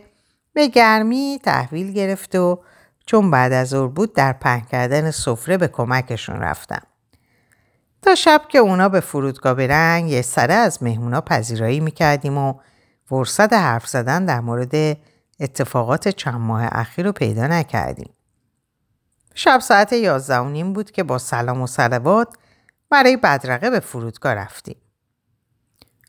به 0.53 0.69
گرمی 0.69 1.41
تحویل 1.43 1.93
گرفت 1.93 2.35
و 2.35 2.63
چون 3.07 3.31
بعد 3.31 3.53
از 3.53 3.69
ظهر 3.69 3.89
بود 3.89 4.13
در 4.13 4.33
پهن 4.33 4.61
کردن 4.61 5.11
سفره 5.11 5.57
به 5.57 5.69
کمکشون 5.69 6.37
رفتم. 6.37 6.83
تا 8.03 8.15
شب 8.15 8.43
که 8.49 8.59
اونا 8.59 8.89
به 8.89 9.01
فرودگاه 9.01 9.55
برن 9.55 10.07
یه 10.07 10.23
سره 10.23 10.55
از 10.55 10.83
مهمونا 10.83 11.21
پذیرایی 11.21 11.81
می‌کردیم 11.81 12.39
و 12.39 12.55
فرصت 13.05 13.53
حرف 13.53 13.89
زدن 13.89 14.25
در 14.25 14.41
مورد 14.41 14.99
اتفاقات 15.41 16.09
چند 16.09 16.41
ماه 16.41 16.69
اخیر 16.73 17.07
رو 17.07 17.13
پیدا 17.13 17.47
نکردیم. 17.47 18.11
شب 19.35 19.59
ساعت 19.59 19.93
یازده 19.93 20.39
و 20.39 20.49
نیم 20.49 20.73
بود 20.73 20.91
که 20.91 21.03
با 21.03 21.19
سلام 21.19 21.63
و 21.63 21.67
سلوات 21.67 22.37
برای 22.91 23.17
بدرقه 23.17 23.71
به 23.71 23.81
فرودگاه 23.81 24.35
رفتیم. 24.35 24.77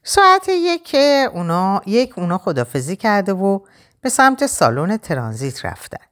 ساعت 0.08 0.50
یک 0.50 0.96
اونا 1.34 1.82
یک 1.86 2.18
اونا 2.20 2.38
خدافزی 2.38 2.96
کرده 2.96 3.34
و 3.34 3.60
به 4.02 4.10
سمت 4.10 4.46
سالن 4.46 4.98
ترانزیت 4.98 5.66
رفتن. 5.66 6.06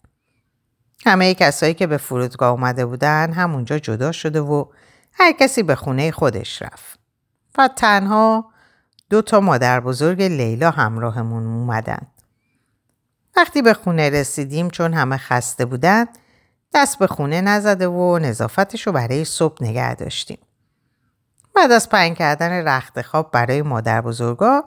همه 1.05 1.33
کسایی 1.33 1.73
که 1.73 1.87
به 1.87 1.97
فرودگاه 1.97 2.51
اومده 2.51 2.85
بودن 2.85 3.33
همونجا 3.33 3.79
جدا 3.79 4.11
شده 4.11 4.41
و 4.41 4.65
هر 5.13 5.31
کسی 5.31 5.63
به 5.63 5.75
خونه 5.75 6.11
خودش 6.11 6.61
رفت. 6.61 6.99
و 7.57 7.67
تنها 7.67 8.51
دو 9.09 9.21
تا 9.21 9.39
مادر 9.39 9.79
بزرگ 9.79 10.21
لیلا 10.21 10.71
همراهمون 10.71 11.43
اومدن. 11.43 12.07
وقتی 13.35 13.61
به 13.61 13.73
خونه 13.73 14.09
رسیدیم 14.09 14.69
چون 14.69 14.93
همه 14.93 15.17
خسته 15.17 15.65
بودن 15.65 16.05
دست 16.73 16.99
به 16.99 17.07
خونه 17.07 17.41
نزده 17.41 17.87
و 17.87 18.19
نظافتش 18.19 18.87
رو 18.87 18.93
برای 18.93 19.25
صبح 19.25 19.63
نگه 19.63 19.95
داشتیم. 19.95 20.37
بعد 21.55 21.71
از 21.71 21.89
پنگ 21.89 22.17
کردن 22.17 22.67
رخت 22.67 23.01
خواب 23.01 23.31
برای 23.31 23.61
مادر 23.61 24.01
بزرگا 24.01 24.63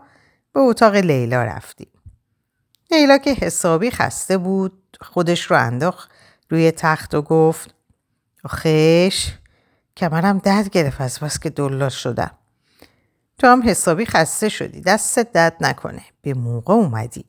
به 0.53 0.61
اتاق 0.61 0.95
لیلا 0.95 1.45
رفتیم. 1.45 1.89
لیلا 2.91 3.19
که 3.19 3.33
حسابی 3.33 3.91
خسته 3.91 4.39
بود 4.39 4.97
خودش 5.01 5.43
رو 5.43 5.57
انداخت 5.57 6.11
روی 6.51 6.71
تخت 6.71 7.15
و 7.15 7.23
گفت 7.23 7.75
آخیش 8.45 9.33
کمرم 9.97 10.39
درد 10.39 10.71
گرفت 10.71 11.01
از 11.01 11.19
بس 11.21 11.39
که 11.39 11.51
دلار 11.51 11.91
شدم. 11.91 12.31
تو 13.39 13.47
هم 13.47 13.63
حسابی 13.69 14.07
خسته 14.07 14.49
شدی 14.49 14.81
دستت 14.81 15.33
درد 15.33 15.57
نکنه 15.61 16.03
به 16.23 16.35
موقع 16.35 16.75
اومدی. 16.75 17.25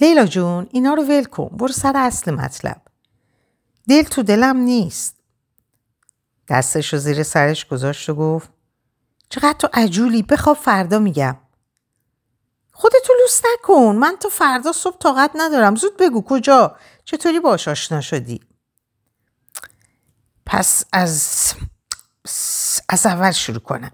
لیلا 0.00 0.26
جون 0.26 0.66
اینا 0.70 0.94
رو 0.94 1.02
ول 1.02 1.24
کن 1.24 1.48
برو 1.56 1.68
سر 1.68 1.92
اصل 1.96 2.30
مطلب. 2.34 2.82
دل 3.88 4.02
تو 4.02 4.22
دلم 4.22 4.56
نیست. 4.56 5.21
دستش 6.48 6.92
رو 6.92 6.98
زیر 6.98 7.22
سرش 7.22 7.66
گذاشت 7.66 8.08
و 8.08 8.14
گفت 8.14 8.50
چقدر 9.28 9.52
تو 9.52 9.68
عجولی؟ 9.72 10.22
بخواب 10.22 10.56
فردا 10.56 10.98
میگم. 10.98 11.36
خودتو 12.72 13.12
لوس 13.22 13.42
نکن. 13.44 13.96
من 13.96 14.16
تو 14.20 14.28
فردا 14.28 14.72
صبح 14.72 14.98
طاقت 14.98 15.30
ندارم. 15.34 15.76
زود 15.76 15.96
بگو 15.96 16.22
کجا؟ 16.22 16.76
چطوری 17.04 17.40
باش 17.40 17.68
آشنا 17.68 18.00
شدی؟ 18.00 18.40
پس 20.46 20.84
از 20.92 21.54
از 22.88 23.06
اول 23.06 23.30
شروع 23.30 23.58
کنم. 23.58 23.92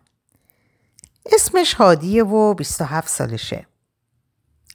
اسمش 1.32 1.74
هادیه 1.74 2.24
و 2.24 2.54
27 2.54 3.08
سالشه. 3.08 3.66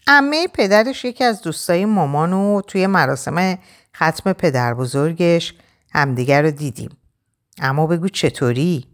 امه 0.07 0.47
پدرش 0.47 1.05
یکی 1.05 1.23
از 1.23 1.41
دوستای 1.41 1.85
مامانو 1.85 2.61
توی 2.61 2.87
مراسم 2.87 3.59
ختم 3.95 4.33
پدر 4.33 4.73
بزرگش 4.73 5.53
همدیگر 5.93 6.41
رو 6.41 6.51
دیدیم. 6.51 6.97
اما 7.61 7.87
بگو 7.87 8.07
چطوری؟ 8.07 8.87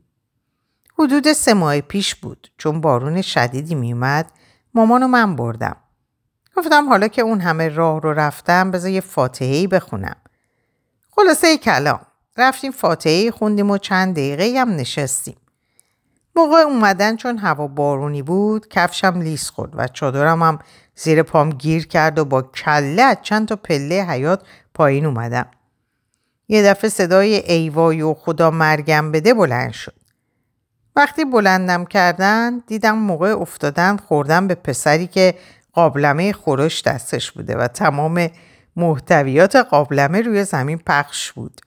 حدود 1.00 1.34
سه 1.34 1.54
ماه 1.54 1.82
پیش 1.82 2.16
بود 2.16 2.52
چون 2.58 2.82
بارون 2.82 3.22
شدیدی 3.22 3.76
میومد 3.76 4.32
مامانو 4.74 5.08
من 5.08 5.36
بردم. 5.36 5.76
گفتم 6.58 6.90
حالا 6.90 7.08
که 7.08 7.22
اون 7.22 7.40
همه 7.42 7.70
راه 7.70 8.02
رو 8.02 8.14
رفتم 8.14 8.72
بذار 8.72 8.92
یه 8.92 9.02
فاتحهی 9.02 9.68
بخونم. 9.68 10.16
خلاصه 11.12 11.58
کلام. 11.58 12.00
رفتیم 12.38 12.72
فاتحه 12.72 13.32
خوندیم 13.32 13.72
و 13.72 13.78
چند 13.78 14.14
دقیقه 14.14 14.60
هم 14.60 14.70
نشستیم. 14.70 15.38
موقع 16.36 16.58
اومدن 16.58 17.16
چون 17.16 17.38
هوا 17.38 17.68
بارونی 17.68 18.22
بود 18.22 18.68
کفشم 18.68 19.22
لیس 19.22 19.50
خورد 19.50 19.72
و 19.76 19.88
چادرم 19.88 20.44
هم 20.44 20.60
زیر 20.96 21.24
پام 21.24 21.50
گیر 21.50 21.88
کرد 21.88 22.20
و 22.20 22.26
با 22.26 22.42
کله 22.42 23.18
چند 23.22 23.48
تا 23.48 23.56
پله 23.56 24.06
حیات 24.10 24.44
پایین 24.74 25.06
اومدم. 25.06 25.48
یه 26.50 26.64
دفعه 26.64 26.90
صدای 26.90 27.36
ایوای 27.36 28.02
و 28.02 28.14
خدا 28.14 28.52
مرگم 28.52 29.12
بده 29.12 29.34
بلند 29.34 29.72
شد. 29.72 29.94
وقتی 30.96 31.26
بلندم 31.26 31.86
کردن 31.86 32.60
دیدم 32.68 32.98
موقع 32.98 33.32
افتادن 33.42 33.98
خوردم 33.98 34.48
به 34.48 34.56
پسری 34.56 35.08
که 35.08 35.36
قابلمه 35.74 36.34
خورش 36.34 36.82
دستش 36.82 37.32
بوده 37.32 37.58
و 37.58 37.68
تمام 37.68 38.30
محتویات 38.76 39.56
قابلمه 39.56 40.22
روی 40.22 40.44
زمین 40.44 40.78
پخش 40.78 41.32
بود. 41.32 41.62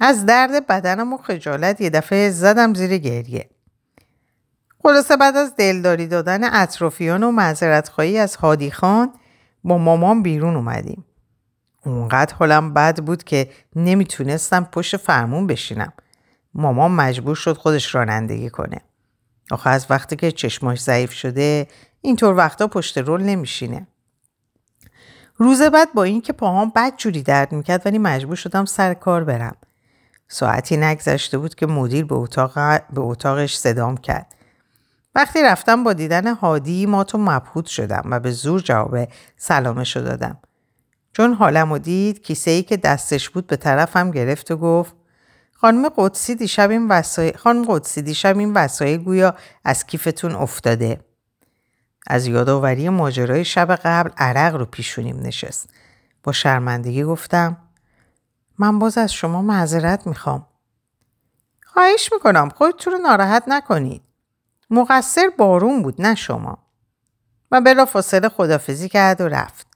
از 0.00 0.26
درد 0.26 0.66
بدنم 0.66 1.12
و 1.12 1.16
خجالت 1.16 1.80
یه 1.80 1.90
دفعه 1.90 2.30
زدم 2.30 2.74
زیر 2.74 2.98
گریه. 2.98 3.48
خلاصه 4.82 5.16
بعد 5.16 5.36
از 5.36 5.56
دلداری 5.56 6.06
دادن 6.06 6.54
اطرافیان 6.54 7.22
و 7.22 7.30
معذرت 7.30 7.88
خواهی 7.88 8.18
از 8.18 8.36
هادی 8.36 8.70
خان 8.70 9.12
با 9.64 9.78
مامان 9.78 10.22
بیرون 10.22 10.56
اومدیم. 10.56 11.04
اونقدر 11.84 12.34
حالم 12.34 12.74
بد 12.74 13.00
بود 13.00 13.24
که 13.24 13.50
نمی‌تونستم 13.76 14.64
پشت 14.64 14.96
فرمون 14.96 15.46
بشینم. 15.46 15.92
مامان 16.54 16.90
مجبور 16.90 17.36
شد 17.36 17.56
خودش 17.56 17.94
رانندگی 17.94 18.50
کنه. 18.50 18.80
آخه 19.50 19.70
از 19.70 19.86
وقتی 19.90 20.16
که 20.16 20.32
چشماش 20.32 20.80
ضعیف 20.80 21.12
شده 21.12 21.66
اینطور 22.00 22.36
وقتا 22.36 22.66
پشت 22.66 22.98
رول 22.98 23.22
نمیشینه. 23.22 23.86
روز 25.36 25.62
بعد 25.62 25.92
با 25.94 26.02
اینکه 26.02 26.32
پاهام 26.32 26.72
بد 26.76 26.96
جوری 26.96 27.22
درد 27.22 27.52
می‌کرد 27.52 27.82
ولی 27.86 27.98
مجبور 27.98 28.36
شدم 28.36 28.64
سر 28.64 28.94
کار 28.94 29.24
برم. 29.24 29.56
ساعتی 30.28 30.76
نگذشته 30.76 31.38
بود 31.38 31.54
که 31.54 31.66
مدیر 31.66 32.04
به, 32.04 32.14
اتاق 32.14 32.54
به 32.92 33.00
اتاقش 33.00 33.56
صدام 33.56 33.96
کرد. 33.96 34.34
وقتی 35.14 35.42
رفتم 35.42 35.84
با 35.84 35.92
دیدن 35.92 36.34
هادی 36.34 36.86
ما 36.86 37.04
تو 37.04 37.18
مبهوت 37.18 37.66
شدم 37.66 38.02
و 38.10 38.20
به 38.20 38.30
زور 38.30 38.60
جواب 38.60 39.08
سلامشو 39.36 40.00
دادم. 40.00 40.38
چون 41.16 41.34
حالم 41.34 41.72
و 41.72 41.78
دید 41.78 42.22
کیسه 42.22 42.50
ای 42.50 42.62
که 42.62 42.76
دستش 42.76 43.30
بود 43.30 43.46
به 43.46 43.56
طرفم 43.56 44.10
گرفت 44.10 44.50
و 44.50 44.56
گفت 44.56 44.94
خانم 45.52 45.88
قدسی 45.96 46.34
دیشب 46.34 46.70
این 46.70 46.88
وسایل 46.88 47.36
خانم 47.36 47.64
قدسی 47.64 48.02
دیشب 48.02 48.38
این 48.38 48.52
وسایل 48.52 49.02
گویا 49.02 49.34
از 49.64 49.86
کیفتون 49.86 50.34
افتاده. 50.34 51.00
از 52.06 52.26
یادآوری 52.26 52.88
ماجرای 52.88 53.44
شب 53.44 53.74
قبل 53.74 54.10
عرق 54.18 54.54
رو 54.56 54.64
پیشونیم 54.64 55.20
نشست. 55.20 55.70
با 56.22 56.32
شرمندگی 56.32 57.04
گفتم 57.04 57.56
من 58.58 58.78
باز 58.78 58.98
از 58.98 59.12
شما 59.12 59.42
معذرت 59.42 60.06
می‌خوام. 60.06 60.46
خواهش 61.66 62.12
می‌کنم 62.12 62.48
خودتون 62.48 62.92
رو 62.92 62.98
ناراحت 62.98 63.44
نکنید. 63.46 64.02
مقصر 64.70 65.30
بارون 65.38 65.82
بود 65.82 66.02
نه 66.02 66.14
شما. 66.14 66.58
و 67.50 67.60
بلا 67.60 67.84
فاصله 67.84 68.28
خدافزی 68.28 68.88
کرد 68.88 69.20
و 69.20 69.28
رفت. 69.28 69.73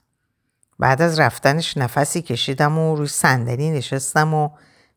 بعد 0.79 1.01
از 1.01 1.19
رفتنش 1.19 1.77
نفسی 1.77 2.21
کشیدم 2.21 2.77
و 2.77 2.95
روی 2.95 3.07
صندلی 3.07 3.71
نشستم 3.71 4.33
و 4.33 4.49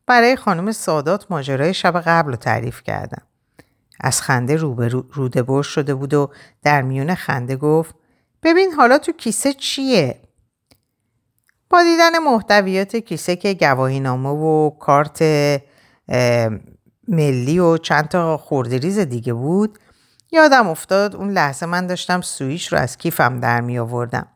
برای 0.07 0.35
خانم 0.35 0.71
سادات 0.71 1.25
ماجرای 1.29 1.73
شب 1.73 2.01
قبل 2.01 2.31
رو 2.31 2.35
تعریف 2.35 2.83
کردم. 2.83 3.21
از 3.99 4.21
خنده 4.21 4.55
روده 5.11 5.43
بر 5.43 5.61
شده 5.61 5.95
بود 5.95 6.13
و 6.13 6.31
در 6.63 6.81
میون 6.81 7.15
خنده 7.15 7.55
گفت 7.55 7.95
ببین 8.43 8.71
حالا 8.71 8.97
تو 8.97 9.11
کیسه 9.11 9.53
چیه؟ 9.53 10.19
با 11.69 11.83
دیدن 11.83 12.19
محتویات 12.19 12.95
کیسه 12.95 13.35
که 13.35 13.53
گواهینامه 13.53 14.29
و 14.29 14.69
کارت 14.69 15.23
ملی 17.07 17.59
و 17.59 17.77
چند 17.77 18.07
تا 18.07 18.37
خوردریز 18.37 18.99
دیگه 18.99 19.33
بود 19.33 19.79
یادم 20.31 20.67
افتاد 20.67 21.15
اون 21.15 21.31
لحظه 21.31 21.65
من 21.65 21.87
داشتم 21.87 22.21
سویش 22.21 22.73
رو 22.73 22.79
از 22.79 22.97
کیفم 22.97 23.39
در 23.39 23.61
می 23.61 23.79
آوردم. 23.79 24.27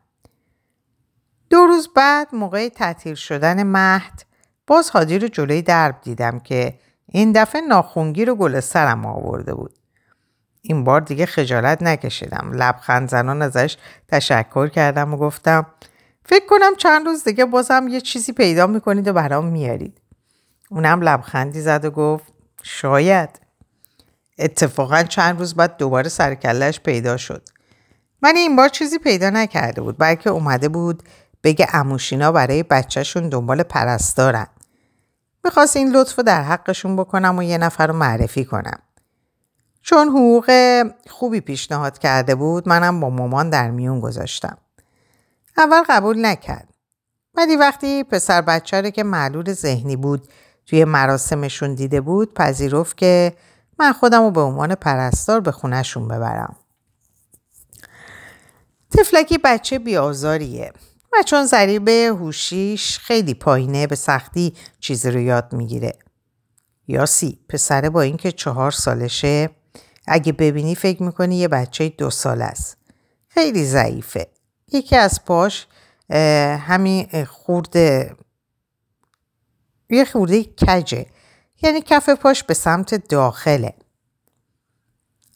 دو 1.50 1.58
روز 1.66 1.88
بعد 1.94 2.34
موقع 2.34 2.68
تعطیل 2.68 3.14
شدن 3.14 3.62
مهد 3.62 4.24
باز 4.66 4.90
هادی 4.90 5.18
رو 5.18 5.28
جلوی 5.28 5.62
درب 5.62 6.00
دیدم 6.02 6.38
که 6.38 6.78
این 7.06 7.32
دفعه 7.32 7.60
ناخونگی 7.60 8.24
رو 8.24 8.34
گل 8.34 8.60
سرم 8.60 9.06
آورده 9.06 9.54
بود. 9.54 9.78
این 10.62 10.84
بار 10.84 11.00
دیگه 11.00 11.26
خجالت 11.26 11.82
نکشیدم. 11.82 12.50
لبخند 12.54 13.08
زنان 13.08 13.42
ازش 13.42 13.76
تشکر 14.08 14.68
کردم 14.68 15.14
و 15.14 15.16
گفتم 15.16 15.66
فکر 16.24 16.46
کنم 16.46 16.76
چند 16.76 17.06
روز 17.06 17.24
دیگه 17.24 17.44
بازم 17.44 17.88
یه 17.88 18.00
چیزی 18.00 18.32
پیدا 18.32 18.66
می‌کنید 18.66 19.08
و 19.08 19.12
برام 19.12 19.46
میارید. 19.46 20.00
اونم 20.70 21.00
لبخندی 21.00 21.60
زد 21.60 21.84
و 21.84 21.90
گفت 21.90 22.32
شاید. 22.62 23.40
اتفاقا 24.38 25.02
چند 25.02 25.38
روز 25.38 25.54
بعد 25.54 25.76
دوباره 25.76 26.08
سرکلش 26.08 26.80
پیدا 26.80 27.16
شد. 27.16 27.48
من 28.22 28.36
این 28.36 28.56
بار 28.56 28.68
چیزی 28.68 28.98
پیدا 28.98 29.30
نکرده 29.30 29.80
بود 29.80 29.98
بلکه 29.98 30.30
اومده 30.30 30.68
بود 30.68 31.02
بگه 31.42 31.66
اموشینا 31.72 32.32
برای 32.32 32.62
بچهشون 32.62 33.28
دنبال 33.28 33.62
پرستارن. 33.62 34.46
می‌خواست 35.44 35.76
این 35.76 35.96
لطف 35.96 36.16
رو 36.16 36.22
در 36.22 36.42
حقشون 36.42 36.96
بکنم 36.96 37.38
و 37.38 37.42
یه 37.42 37.58
نفر 37.58 37.86
رو 37.86 37.94
معرفی 37.94 38.44
کنم. 38.44 38.78
چون 39.82 40.08
حقوق 40.08 40.50
خوبی 41.10 41.40
پیشنهاد 41.40 41.98
کرده 41.98 42.34
بود 42.34 42.68
منم 42.68 43.00
با 43.00 43.10
مامان 43.10 43.50
در 43.50 43.70
میون 43.70 44.00
گذاشتم. 44.00 44.58
اول 45.56 45.82
قبول 45.88 46.26
نکرد. 46.26 46.68
ولی 47.34 47.56
وقتی 47.56 48.04
پسر 48.04 48.40
بچه 48.40 48.90
که 48.90 49.02
معلول 49.02 49.52
ذهنی 49.52 49.96
بود 49.96 50.28
توی 50.66 50.84
مراسمشون 50.84 51.74
دیده 51.74 52.00
بود 52.00 52.34
پذیرفت 52.34 52.96
که 52.96 53.34
من 53.78 53.92
خودم 53.92 54.22
رو 54.22 54.30
به 54.30 54.40
عنوان 54.40 54.74
پرستار 54.74 55.40
به 55.40 55.52
خونهشون 55.52 56.08
ببرم. 56.08 56.56
تفلکی 58.98 59.38
بچه 59.38 59.78
بیازاریه 59.78 60.72
و 61.12 61.22
چون 61.22 61.46
ضریب 61.46 61.88
هوشیش 61.88 62.98
خیلی 62.98 63.34
پایینه 63.34 63.86
به 63.86 63.94
سختی 63.94 64.54
چیزی 64.80 65.10
رو 65.10 65.20
یاد 65.20 65.52
می‌گیره. 65.52 65.92
یاسی 66.88 67.40
پسره 67.48 67.90
با 67.90 68.02
اینکه 68.02 68.32
چهار 68.32 68.70
سالشه 68.70 69.50
اگه 70.06 70.32
ببینی 70.32 70.74
فکر 70.74 71.02
می‌کنی 71.02 71.36
یه 71.36 71.48
بچه 71.48 71.88
دو 71.88 72.10
سال 72.10 72.42
است. 72.42 72.76
خیلی 73.28 73.64
ضعیفه. 73.64 74.28
یکی 74.72 74.96
از 74.96 75.24
پاش 75.24 75.66
همین 76.60 77.24
خورده 77.24 78.16
یه 79.90 80.04
خورده 80.04 80.44
کجه 80.44 81.06
یعنی 81.62 81.80
کف 81.80 82.08
پاش 82.08 82.42
به 82.42 82.54
سمت 82.54 83.08
داخله 83.08 83.74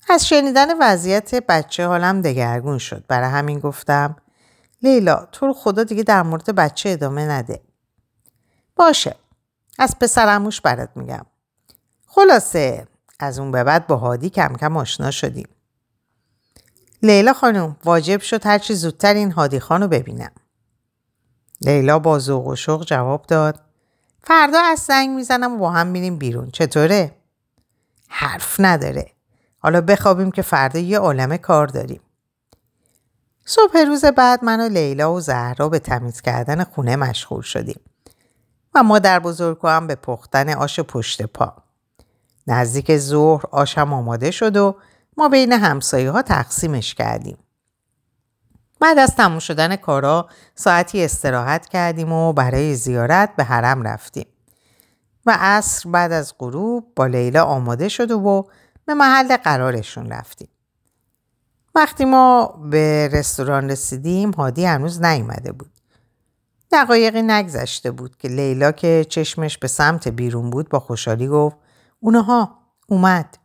از 0.09 0.29
شنیدن 0.29 0.79
وضعیت 0.81 1.35
بچه 1.35 1.87
حالم 1.87 2.23
دگرگون 2.23 2.79
شد 2.79 3.05
برای 3.09 3.31
همین 3.31 3.59
گفتم 3.59 4.17
لیلا 4.83 5.29
تو 5.33 5.47
رو 5.47 5.53
خدا 5.53 5.85
دیگه 5.85 6.03
در 6.03 6.23
مورد 6.23 6.55
بچه 6.55 6.91
ادامه 6.91 7.27
نده. 7.29 7.61
باشه. 8.77 9.17
از 9.79 9.99
پسرموش 9.99 10.61
برات 10.61 10.91
میگم. 10.97 11.27
خلاصه 12.07 12.87
از 13.19 13.39
اون 13.39 13.51
به 13.51 13.65
بعد 13.65 13.87
با 13.87 13.97
هادی 13.97 14.31
کم 14.31 14.57
کم 14.57 14.77
آشنا 14.77 15.11
شدیم. 15.11 15.49
لیلا 17.03 17.33
خانم 17.33 17.77
واجب 17.85 18.21
شد 18.21 18.47
هرچی 18.47 18.75
زودتر 18.75 19.15
این 19.15 19.33
هادی 19.33 19.61
خانو 19.61 19.89
ببینم. 19.89 20.31
لیلا 21.61 21.99
با 21.99 22.19
ذوق 22.19 22.47
و 22.47 22.57
شوق 22.57 22.85
جواب 22.85 23.27
داد. 23.27 23.61
فردا 24.25 24.61
از 24.61 24.79
زنگ 24.79 25.11
می‌زنم 25.11 25.53
و 25.55 25.59
با 25.59 25.71
هم 25.71 25.87
میریم 25.87 26.19
بیرون. 26.19 26.51
چطوره؟ 26.51 27.17
حرف 28.09 28.57
نداره. 28.59 29.13
حالا 29.59 29.81
بخوابیم 29.81 30.31
که 30.31 30.43
فردا 30.43 30.79
یه 30.79 30.99
عالمه 30.99 31.39
کار 31.39 31.67
داریم. 31.67 32.01
صبح 33.45 33.79
روز 33.79 34.05
بعد 34.05 34.45
من 34.45 34.61
و 34.61 34.69
لیلا 34.69 35.15
و 35.15 35.21
زهرا 35.21 35.69
به 35.69 35.79
تمیز 35.79 36.21
کردن 36.21 36.65
خونه 36.65 36.97
مشغول 36.97 37.43
شدیم 37.43 37.81
و 38.75 38.83
مادر 38.83 39.19
بزرگو 39.19 39.69
هم 39.69 39.87
به 39.87 39.95
پختن 39.95 40.49
آش 40.49 40.81
پشت 40.81 41.23
پا 41.23 41.55
نزدیک 42.47 42.97
ظهر 42.97 43.43
آشم 43.51 43.93
آماده 43.93 44.31
شد 44.31 44.57
و 44.57 44.77
ما 45.17 45.29
بین 45.29 45.53
همسایه 45.53 46.11
ها 46.11 46.23
تقسیمش 46.23 46.95
کردیم 46.95 47.39
بعد 48.83 48.99
از 48.99 49.17
تموم 49.17 49.39
شدن 49.39 49.77
کارا 49.77 50.29
ساعتی 50.55 51.05
استراحت 51.05 51.67
کردیم 51.67 52.13
و 52.13 52.33
برای 52.33 52.75
زیارت 52.75 53.37
به 53.37 53.45
حرم 53.45 53.83
رفتیم. 53.83 54.27
و 55.27 55.37
عصر 55.41 55.91
بعد 55.91 56.13
از 56.13 56.35
غروب 56.39 56.93
با 56.97 57.07
لیلا 57.07 57.45
آماده 57.45 57.89
شد 57.89 58.11
و 58.11 58.47
به 58.87 58.95
محل 58.95 59.37
قرارشون 59.37 60.13
رفتیم. 60.13 60.49
وقتی 61.75 62.05
ما 62.05 62.47
به 62.71 63.09
رستوران 63.13 63.71
رسیدیم 63.71 64.31
هادی 64.31 64.65
هنوز 64.65 65.03
نیامده 65.03 65.53
بود. 65.53 65.71
دقایقی 66.73 67.23
نگذشته 67.23 67.91
بود 67.91 68.17
که 68.17 68.29
لیلا 68.29 68.73
که 68.73 69.07
چشمش 69.09 69.59
به 69.59 69.69
سمت 69.69 70.09
بیرون 70.09 70.51
بود 70.51 70.69
با 70.69 70.81
خوشحالی 70.81 71.29
گفت 71.29 71.57
اونها 72.01 72.59
اومد. 72.89 73.39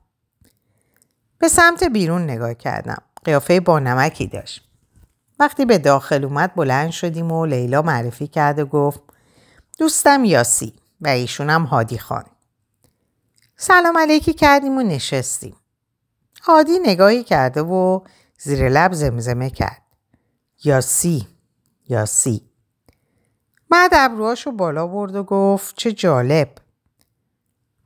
به 1.40 1.48
سمت 1.48 1.84
بیرون 1.84 2.22
نگاه 2.24 2.54
کردم. 2.54 3.02
قیافه 3.24 3.60
با 3.60 3.80
نمکی 3.80 4.28
داشت. 4.28 4.70
وقتی 5.40 5.66
به 5.66 5.78
داخل 5.78 6.24
اومد 6.24 6.56
بلند 6.56 6.92
شدیم 6.92 7.32
و 7.32 7.46
لیلا 7.46 7.82
معرفی 7.82 8.28
کرد 8.28 8.60
و 8.60 8.66
گفت 8.66 9.02
دوستم 9.80 10.26
یاسی 10.26 10.74
و 11.02 11.08
ایشونم 11.08 11.64
هادی 11.64 11.98
خان. 11.98 12.24
سلام 13.56 13.98
علیکی 13.98 14.34
کردیم 14.34 14.78
و 14.78 14.82
نشستیم. 14.82 15.56
هادی 16.48 16.80
نگاهی 16.80 17.24
کرده 17.24 17.62
و 17.62 18.00
زیر 18.38 18.70
لب 18.70 18.94
زمزمه 18.94 19.50
کرد. 19.50 19.82
یاسی 20.64 21.28
یاسی 21.90 22.42
بعد 23.70 23.92
ابروهاشو 23.94 24.52
بالا 24.52 24.88
برد 24.88 25.16
و 25.16 25.24
گفت 25.24 25.76
چه 25.78 25.92
جالب. 25.92 26.50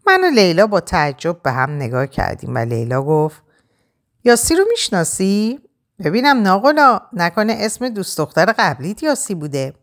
من 0.07 0.23
و 0.23 0.29
لیلا 0.35 0.67
با 0.67 0.79
تعجب 0.79 1.41
به 1.41 1.51
هم 1.51 1.71
نگاه 1.71 2.07
کردیم 2.07 2.55
و 2.55 2.57
لیلا 2.57 3.01
گفت 3.01 3.43
یاسی 4.23 4.55
رو 4.55 4.65
می‌شناسی؟ 4.69 5.59
ببینم 5.99 6.41
ناقلا 6.41 6.99
نکنه 7.13 7.55
اسم 7.59 7.89
دوست 7.89 8.17
دختر 8.17 8.45
قبلیت 8.57 9.03
یاسی 9.03 9.35
بوده 9.35 9.73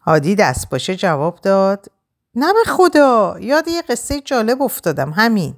هادی 0.00 0.34
دست 0.34 0.70
باشه 0.70 0.96
جواب 0.96 1.40
داد 1.40 1.86
نه 2.34 2.52
به 2.52 2.70
خدا 2.72 3.36
یاد 3.40 3.68
یه 3.68 3.82
قصه 3.82 4.20
جالب 4.20 4.62
افتادم 4.62 5.10
همین 5.10 5.54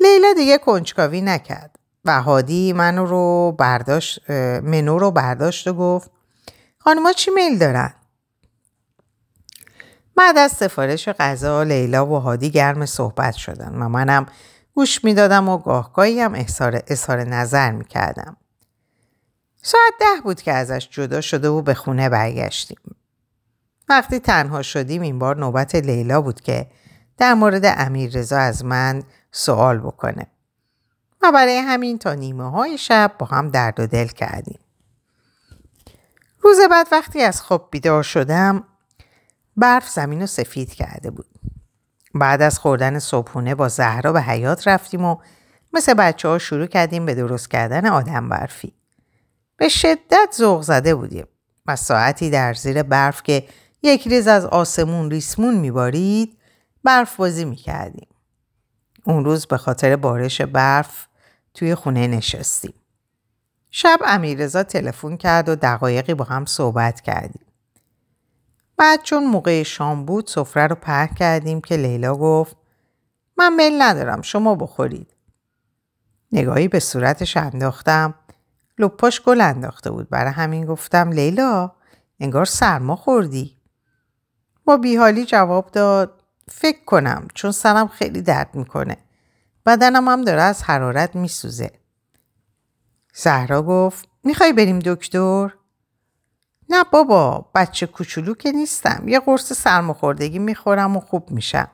لیلا 0.00 0.32
دیگه 0.36 0.58
کنجکاوی 0.58 1.20
نکرد 1.20 1.78
و 2.04 2.22
هادی 2.22 2.72
منو 2.72 3.06
رو 3.06 3.56
برداشت 3.58 4.30
منو 4.30 4.98
رو 4.98 5.10
برداشت 5.10 5.66
و 5.66 5.74
گفت 5.74 6.10
خانما 6.78 7.12
چی 7.12 7.30
میل 7.30 7.58
دارن؟ 7.58 7.94
بعد 10.16 10.38
از 10.38 10.52
سفارش 10.52 11.08
غذا 11.08 11.62
لیلا 11.62 12.06
و 12.06 12.18
هادی 12.18 12.50
گرم 12.50 12.86
صحبت 12.86 13.34
شدن 13.34 13.82
و 13.82 13.88
منم 13.88 14.26
گوش 14.74 15.04
می‌دادم 15.04 15.48
و 15.48 15.58
گاهگاهی 15.58 16.20
هم 16.20 16.34
اظهار, 16.86 17.24
نظر 17.24 17.70
می‌کردم. 17.70 18.36
ساعت 19.62 19.92
ده 20.00 20.22
بود 20.24 20.42
که 20.42 20.52
ازش 20.52 20.88
جدا 20.90 21.20
شده 21.20 21.48
و 21.48 21.62
به 21.62 21.74
خونه 21.74 22.08
برگشتیم. 22.08 22.78
وقتی 23.88 24.18
تنها 24.18 24.62
شدیم 24.62 25.02
این 25.02 25.18
بار 25.18 25.36
نوبت 25.36 25.74
لیلا 25.74 26.20
بود 26.20 26.40
که 26.40 26.66
در 27.18 27.34
مورد 27.34 27.64
امیر 27.64 28.10
رضا 28.10 28.38
از 28.38 28.64
من 28.64 29.02
سوال 29.32 29.78
بکنه. 29.78 30.26
و 31.22 31.32
برای 31.32 31.58
همین 31.58 31.98
تا 31.98 32.14
نیمه 32.14 32.50
های 32.50 32.78
شب 32.78 33.12
با 33.18 33.26
هم 33.26 33.50
درد 33.50 33.80
و 33.80 33.86
دل 33.86 34.06
کردیم. 34.06 34.58
روز 36.40 36.56
بعد 36.70 36.88
وقتی 36.92 37.22
از 37.22 37.42
خواب 37.42 37.68
بیدار 37.70 38.02
شدم 38.02 38.64
برف 39.56 39.88
زمین 39.88 40.20
رو 40.20 40.26
سفید 40.26 40.74
کرده 40.74 41.10
بود. 41.10 41.26
بعد 42.14 42.42
از 42.42 42.58
خوردن 42.58 42.98
صبحونه 42.98 43.54
با 43.54 43.68
زهرا 43.68 44.12
به 44.12 44.22
حیات 44.22 44.68
رفتیم 44.68 45.04
و 45.04 45.16
مثل 45.72 45.94
بچه 45.94 46.28
ها 46.28 46.38
شروع 46.38 46.66
کردیم 46.66 47.06
به 47.06 47.14
درست 47.14 47.50
کردن 47.50 47.86
آدم 47.86 48.28
برفی. 48.28 48.74
به 49.56 49.68
شدت 49.68 50.34
ذوق 50.34 50.62
زده 50.62 50.94
بودیم 50.94 51.26
و 51.66 51.76
ساعتی 51.76 52.30
در 52.30 52.54
زیر 52.54 52.82
برف 52.82 53.22
که 53.22 53.48
یک 53.82 54.08
ریز 54.08 54.28
از 54.28 54.44
آسمون 54.44 55.10
ریسمون 55.10 55.54
میبارید 55.54 56.38
برف 56.84 57.16
بازی 57.16 57.44
می‌کردیم. 57.44 58.08
اون 59.06 59.24
روز 59.24 59.46
به 59.46 59.56
خاطر 59.56 59.96
بارش 59.96 60.40
برف 60.40 61.06
توی 61.54 61.74
خونه 61.74 62.06
نشستیم. 62.06 62.74
شب 63.70 63.98
امیرزا 64.06 64.62
تلفن 64.62 65.16
کرد 65.16 65.48
و 65.48 65.56
دقایقی 65.56 66.14
با 66.14 66.24
هم 66.24 66.44
صحبت 66.44 67.00
کردیم. 67.00 67.46
بعد 68.76 69.02
چون 69.02 69.24
موقع 69.24 69.62
شام 69.62 70.04
بود 70.04 70.26
سفره 70.26 70.66
رو 70.66 70.74
پهن 70.74 71.14
کردیم 71.14 71.60
که 71.60 71.76
لیلا 71.76 72.14
گفت 72.14 72.56
من 73.36 73.54
میل 73.54 73.82
ندارم 73.82 74.22
شما 74.22 74.54
بخورید. 74.54 75.14
نگاهی 76.32 76.68
به 76.68 76.80
صورتش 76.80 77.36
انداختم 77.36 78.14
لپاش 78.78 79.22
گل 79.22 79.40
انداخته 79.40 79.90
بود 79.90 80.10
برای 80.10 80.32
همین 80.32 80.66
گفتم 80.66 81.10
لیلا 81.10 81.72
انگار 82.20 82.44
سرما 82.44 82.96
خوردی. 82.96 83.56
با 84.64 84.76
بیحالی 84.76 85.24
جواب 85.24 85.70
داد 85.70 86.15
فکر 86.50 86.84
کنم 86.84 87.28
چون 87.34 87.52
سرم 87.52 87.88
خیلی 87.88 88.22
درد 88.22 88.54
می‌کنه. 88.54 88.96
بدنم 89.66 90.08
هم 90.08 90.24
داره 90.24 90.42
از 90.42 90.62
حرارت 90.62 91.16
میسوزه. 91.16 91.70
زهرا 93.14 93.62
گفت 93.62 94.08
می‌خوای 94.24 94.52
بریم 94.52 94.78
دکتر؟ 94.78 95.54
نه 96.68 96.84
بابا 96.92 97.50
بچه 97.54 97.86
کوچولو 97.86 98.34
که 98.34 98.52
نیستم 98.52 99.08
یه 99.08 99.20
قرص 99.20 99.52
سرماخوردگی 99.52 100.38
می‌خورم 100.38 100.96
و 100.96 101.00
خوب 101.00 101.30
میشم 101.30 101.70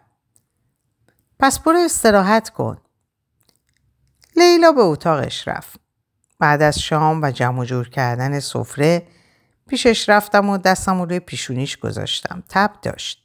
پس 1.38 1.60
برو 1.60 1.78
استراحت 1.78 2.50
کن 2.50 2.78
لیلا 4.36 4.72
به 4.72 4.82
اتاقش 4.82 5.48
رفت 5.48 5.80
بعد 6.38 6.62
از 6.62 6.78
شام 6.78 7.22
و 7.22 7.30
جمع 7.30 7.64
جور 7.64 7.88
کردن 7.88 8.40
سفره 8.40 9.06
پیشش 9.68 10.08
رفتم 10.08 10.48
و 10.48 10.58
دستم 10.58 10.98
رو 10.98 11.04
روی 11.04 11.20
پیشونیش 11.20 11.76
گذاشتم 11.76 12.42
تب 12.48 12.72
داشت 12.82 13.21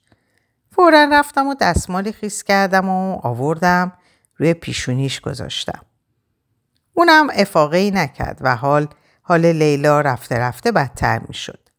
فورا 0.78 1.08
رفتم 1.12 1.48
و 1.48 1.56
دستمالی 1.56 2.12
خیس 2.12 2.44
کردم 2.44 2.90
و 2.90 3.20
آوردم 3.24 3.92
روی 4.36 4.54
پیشونیش 4.54 5.22
گذاشتم 5.22 5.82
اونم 6.94 7.28
افاقه 7.34 7.92
نکرد 7.92 8.38
و 8.42 8.56
حال 8.56 8.88
حال 9.22 9.46
لیلا 9.46 10.02
رفته 10.02 10.40
رفته 10.40 10.72
بدتر 10.72 11.20
می 11.20 11.34
شد. 11.34 11.70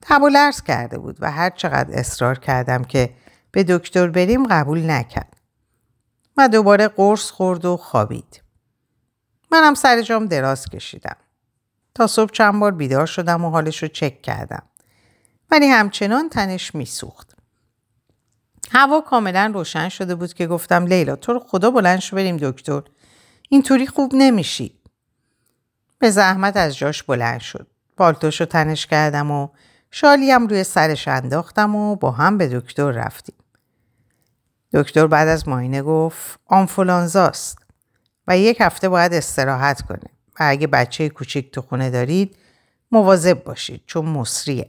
تب 0.00 0.22
و 0.22 0.52
کرده 0.66 0.98
بود 0.98 1.16
و 1.20 1.30
هر 1.30 1.50
چقدر 1.50 1.98
اصرار 1.98 2.38
کردم 2.38 2.84
که 2.84 3.14
به 3.50 3.64
دکتر 3.64 4.08
بریم 4.08 4.46
قبول 4.46 4.90
نکرد. 4.90 5.36
و 6.36 6.48
دوباره 6.48 6.88
قرص 6.88 7.30
خورد 7.30 7.64
و 7.64 7.76
خوابید. 7.76 8.42
منم 9.52 9.74
سر 9.74 10.02
جام 10.02 10.26
دراز 10.26 10.66
کشیدم. 10.66 11.16
تا 11.94 12.06
صبح 12.06 12.30
چند 12.30 12.60
بار 12.60 12.72
بیدار 12.72 13.06
شدم 13.06 13.44
و 13.44 13.50
حالش 13.50 13.82
رو 13.82 13.88
چک 13.88 14.22
کردم. 14.22 14.62
ولی 15.50 15.66
همچنان 15.66 16.28
تنش 16.28 16.74
میسوخت. 16.74 17.29
هوا 18.70 19.00
کاملا 19.00 19.50
روشن 19.54 19.88
شده 19.88 20.14
بود 20.14 20.34
که 20.34 20.46
گفتم 20.46 20.86
لیلا 20.86 21.16
تو 21.16 21.32
رو 21.32 21.40
خدا 21.40 21.70
بلند 21.70 21.98
شو 21.98 22.16
بریم 22.16 22.36
دکتر. 22.36 22.82
اینطوری 23.48 23.86
خوب 23.86 24.10
نمیشی. 24.14 24.80
به 25.98 26.10
زحمت 26.10 26.56
از 26.56 26.76
جاش 26.76 27.02
بلند 27.02 27.40
شد. 27.40 27.66
بالتوش 27.96 28.40
رو 28.40 28.46
تنش 28.46 28.86
کردم 28.86 29.30
و 29.30 29.48
شالیم 29.90 30.46
روی 30.46 30.64
سرش 30.64 31.08
انداختم 31.08 31.76
و 31.76 31.96
با 31.96 32.10
هم 32.10 32.38
به 32.38 32.48
دکتر 32.48 32.90
رفتیم. 32.90 33.34
دکتر 34.72 35.06
بعد 35.06 35.28
از 35.28 35.48
ماینه 35.48 35.82
گفت 35.82 36.40
آنفولانزاست 36.46 37.58
و 38.26 38.38
یک 38.38 38.60
هفته 38.60 38.88
باید 38.88 39.12
استراحت 39.12 39.82
کنه 39.82 40.10
و 40.40 40.42
اگه 40.48 40.66
بچه 40.66 41.08
کوچیک 41.08 41.50
تو 41.50 41.62
خونه 41.62 41.90
دارید 41.90 42.36
مواظب 42.92 43.44
باشید 43.44 43.82
چون 43.86 44.04
مصریه. 44.04 44.68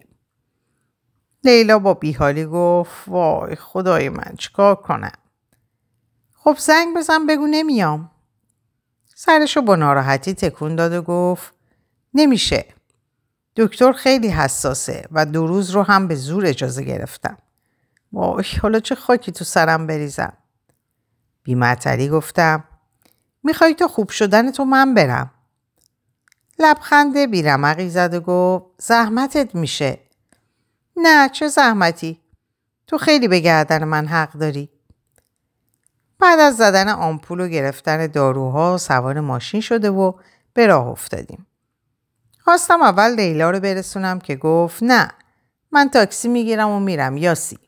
لیلا 1.44 1.80
با 1.80 1.94
بیحالی 1.94 2.46
گفت 2.46 3.08
وای 3.08 3.56
خدای 3.56 4.10
من 4.10 4.34
چیکار 4.38 4.76
کنم؟ 4.76 5.12
خب 6.36 6.56
زنگ 6.60 6.98
بزن 6.98 7.26
بگو 7.26 7.48
نمیام. 7.48 8.12
سرشو 9.16 9.62
با 9.62 9.76
ناراحتی 9.76 10.34
تکون 10.34 10.76
داد 10.76 10.94
و 10.94 11.02
گفت 11.02 11.54
نمیشه. 12.14 12.66
دکتر 13.56 13.92
خیلی 13.92 14.28
حساسه 14.28 15.08
و 15.12 15.26
دو 15.26 15.48
روز 15.48 15.70
رو 15.70 15.84
هم 15.84 16.08
به 16.08 16.16
زور 16.16 16.46
اجازه 16.46 16.84
گرفتم. 16.84 17.38
وای 18.14 18.46
حالا 18.62 18.80
چه 18.80 18.96
خاکی 18.96 19.32
تو 19.32 19.46
سرم 19.46 19.88
بریزم؟ 19.88 20.34
بیمعتلی 21.44 22.10
گفتم 22.10 22.64
می‌خوای 23.44 23.76
تو 23.76 23.88
خوب 23.88 24.10
شدن 24.10 24.52
تو 24.52 24.66
من 24.66 24.94
برم. 24.94 25.32
لبخند 26.60 27.18
بیرمقی 27.18 27.90
زد 27.90 28.14
و 28.14 28.20
گفت 28.20 28.66
زحمتت 28.78 29.56
میشه. 29.56 30.00
نه 30.98 31.30
چه 31.30 31.48
زحمتی. 31.48 32.22
تو 32.88 32.98
خیلی 32.98 33.28
به 33.28 33.40
گردن 33.40 33.84
من 33.84 34.08
حق 34.08 34.32
داری. 34.32 34.70
بعد 36.20 36.40
از 36.40 36.58
زدن 36.58 36.90
آمپول 36.90 37.40
و 37.40 37.48
گرفتن 37.48 38.08
داروها 38.08 38.78
سوار 38.78 39.20
ماشین 39.20 39.62
شده 39.62 39.90
و 39.90 40.14
به 40.54 40.68
راه 40.68 40.88
افتادیم. 40.88 41.48
خواستم 42.40 42.82
اول 42.82 43.16
لیلا 43.16 43.52
رو 43.52 43.60
برسونم 43.60 44.20
که 44.20 44.36
گفت 44.36 44.84
نه 44.84 45.12
من 45.72 45.90
تاکسی 45.90 46.28
می‌گیرم 46.28 46.70
و 46.70 46.80
میرم. 46.80 47.18
یاسی. 47.18 47.60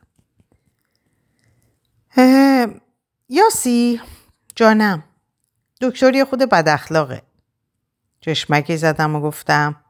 یاسی؟ 3.28 4.00
جانم. 4.56 5.04
دکتر 5.80 6.24
خود 6.24 6.38
بد 6.38 6.68
اخلاقه 6.68 7.22
چشمکی 8.20 8.76
زدم 8.76 9.14
و 9.14 9.20
گفتم 9.20 9.83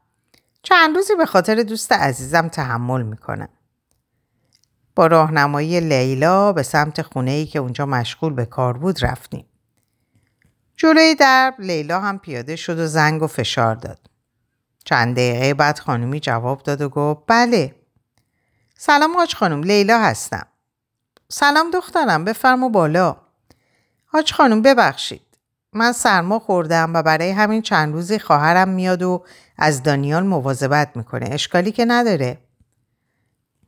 چند 0.65 0.95
روزی 0.95 1.15
به 1.15 1.25
خاطر 1.25 1.63
دوست 1.63 1.91
عزیزم 1.91 2.47
تحمل 2.47 3.01
می‌کنم. 3.01 3.49
با 4.95 5.07
راهنمایی 5.07 5.79
لیلا 5.79 6.53
به 6.53 6.63
سمت 6.63 7.01
خونه 7.01 7.31
ای 7.31 7.45
که 7.45 7.59
اونجا 7.59 7.85
مشغول 7.85 8.33
به 8.33 8.45
کار 8.45 8.77
بود 8.77 9.05
رفتیم. 9.05 9.45
جلوی 10.77 11.15
درب 11.15 11.53
لیلا 11.59 11.99
هم 11.99 12.19
پیاده 12.19 12.55
شد 12.55 12.79
و 12.79 12.87
زنگ 12.87 13.23
و 13.23 13.27
فشار 13.27 13.75
داد. 13.75 13.99
چند 14.85 15.15
دقیقه 15.15 15.53
بعد 15.53 15.79
خانومی 15.79 16.19
جواب 16.19 16.63
داد 16.63 16.81
و 16.81 16.89
گفت 16.89 17.21
بله. 17.27 17.75
سلام 18.77 19.15
حاج 19.15 19.35
خانم 19.35 19.63
لیلا 19.63 19.99
هستم. 19.99 20.47
سلام 21.29 21.71
دخترم 21.71 22.25
بفرما 22.25 22.69
بالا. 22.69 23.17
حاج 24.05 24.33
خانم 24.33 24.61
ببخشید. 24.61 25.21
من 25.73 25.91
سرما 25.91 26.39
خوردم 26.39 26.93
و 26.93 27.03
برای 27.03 27.31
همین 27.31 27.61
چند 27.61 27.93
روزی 27.93 28.19
خواهرم 28.19 28.69
میاد 28.69 29.03
و 29.03 29.25
از 29.57 29.83
دانیال 29.83 30.25
مواظبت 30.25 30.97
می‌کنه. 30.97 31.27
اشکالی 31.31 31.71
که 31.71 31.85
نداره. 31.85 32.37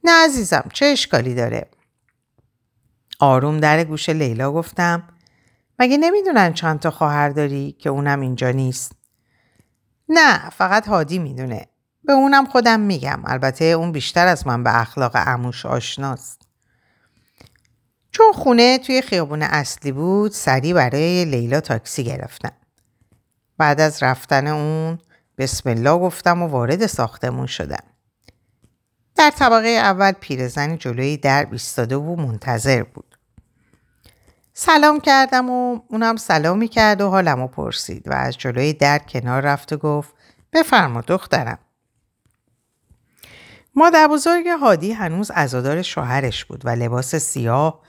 نه 0.03 0.25
عزیزم 0.25 0.69
چه 0.73 0.85
اشکالی 0.85 1.35
داره؟ 1.35 1.69
آروم 3.19 3.59
در 3.59 3.83
گوش 3.83 4.09
لیلا 4.09 4.51
گفتم 4.51 5.03
مگه 5.79 5.97
نمی‌دونن 5.97 6.53
چند 6.53 6.79
تا 6.79 6.91
خواهر 6.91 7.29
داری 7.29 7.71
که 7.71 7.89
اونم 7.89 8.19
اینجا 8.19 8.51
نیست؟ 8.51 8.91
نه 10.09 10.49
فقط 10.49 10.87
هادی 10.87 11.19
می‌دونه. 11.19 11.67
به 12.03 12.13
اونم 12.13 12.45
خودم 12.45 12.79
میگم. 12.79 13.21
البته 13.25 13.65
اون 13.65 13.91
بیشتر 13.91 14.27
از 14.27 14.47
من 14.47 14.63
به 14.63 14.81
اخلاق 14.81 15.15
عموش 15.15 15.65
آشناست. 15.65 16.41
چون 18.11 18.31
خونه 18.33 18.77
توی 18.77 19.01
خیابون 19.01 19.41
اصلی 19.41 19.91
بود 19.91 20.31
سریع 20.31 20.73
برای 20.73 21.25
لیلا 21.25 21.61
تاکسی 21.61 22.03
گرفتم 22.03 22.51
بعد 23.57 23.81
از 23.81 24.03
رفتن 24.03 24.47
اون 24.47 24.99
بسم 25.37 25.69
الله 25.69 25.97
گفتم 25.99 26.41
و 26.41 26.47
وارد 26.47 26.85
ساختمون 26.85 27.45
شدم. 27.45 27.83
در 29.15 29.29
طبقه 29.29 29.67
اول 29.67 30.11
پیرزنی 30.11 30.77
جلوی 30.77 31.17
در 31.17 31.47
ایستاده 31.51 31.95
و 31.95 32.15
منتظر 32.15 32.83
بود. 32.83 33.17
سلام 34.53 34.99
کردم 34.99 35.49
و 35.49 35.79
اونم 35.87 36.15
سلامی 36.15 36.67
کرد 36.67 37.01
و 37.01 37.09
حالمو 37.09 37.47
پرسید 37.47 38.07
و 38.07 38.13
از 38.13 38.37
جلوی 38.37 38.73
در 38.73 38.99
کنار 38.99 39.41
رفت 39.41 39.73
و 39.73 39.77
گفت 39.77 40.15
بفرما 40.53 41.01
دخترم. 41.01 41.59
مادر 43.75 44.07
بزرگ 44.07 44.47
هادی 44.47 44.91
هنوز 44.91 45.31
ازادار 45.33 45.81
شوهرش 45.81 46.45
بود 46.45 46.65
و 46.65 46.69
لباس 46.69 47.15
سیاه 47.15 47.81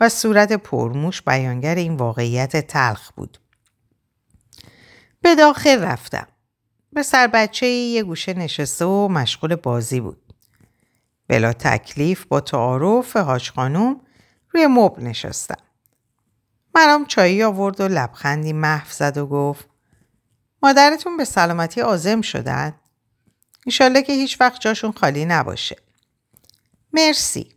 و 0.00 0.08
صورت 0.08 0.52
پرموش 0.52 1.22
بیانگر 1.22 1.74
این 1.74 1.96
واقعیت 1.96 2.66
تلخ 2.66 3.10
بود. 3.12 3.38
به 5.22 5.34
داخل 5.34 5.82
رفتم. 5.82 6.26
به 6.92 7.02
سر 7.02 7.26
بچه 7.26 7.66
یه 7.66 8.02
گوشه 8.02 8.34
نشسته 8.34 8.84
و 8.84 9.08
مشغول 9.08 9.54
بازی 9.54 10.00
بود. 10.00 10.34
بلا 11.28 11.52
تکلیف 11.52 12.24
با 12.24 12.40
تعارف 12.40 13.16
حاج 13.16 13.50
خانوم 13.50 14.00
روی 14.50 14.66
مبل 14.66 15.02
نشستم. 15.02 15.62
مرام 16.74 17.06
چایی 17.06 17.42
آورد 17.42 17.80
و 17.80 17.88
لبخندی 17.88 18.52
محو 18.52 18.90
زد 18.90 19.18
و 19.18 19.26
گفت 19.26 19.68
مادرتون 20.62 21.16
به 21.16 21.24
سلامتی 21.24 21.80
آزم 21.80 22.20
شدن؟ 22.20 22.74
ایشالله 23.66 24.02
که 24.02 24.12
هیچ 24.12 24.40
وقت 24.40 24.60
جاشون 24.60 24.92
خالی 24.92 25.24
نباشه. 25.24 25.76
مرسی. 26.92 27.54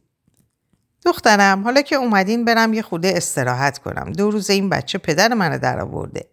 دخترم 1.05 1.63
حالا 1.63 1.81
که 1.81 1.95
اومدین 1.95 2.45
برم 2.45 2.73
یه 2.73 2.81
خوده 2.81 3.13
استراحت 3.15 3.77
کنم. 3.77 4.11
دو 4.11 4.31
روز 4.31 4.49
این 4.49 4.69
بچه 4.69 4.97
پدر 4.97 5.33
منو 5.33 5.57
در 5.57 5.79
آورده. 5.79 6.29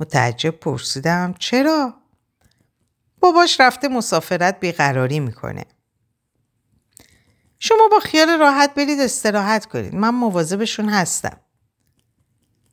متعجب 0.00 0.50
پرسیدم 0.50 1.34
چرا؟ 1.38 1.94
باباش 3.20 3.60
رفته 3.60 3.88
مسافرت 3.88 4.60
بیقراری 4.60 5.20
می‌کنه. 5.20 5.64
شما 7.58 7.88
با 7.90 8.00
خیال 8.00 8.28
راحت 8.40 8.74
برید 8.74 9.00
استراحت 9.00 9.66
کنید. 9.66 9.94
من 9.94 10.14
مواظبشون 10.14 10.88
هستم. 10.88 11.40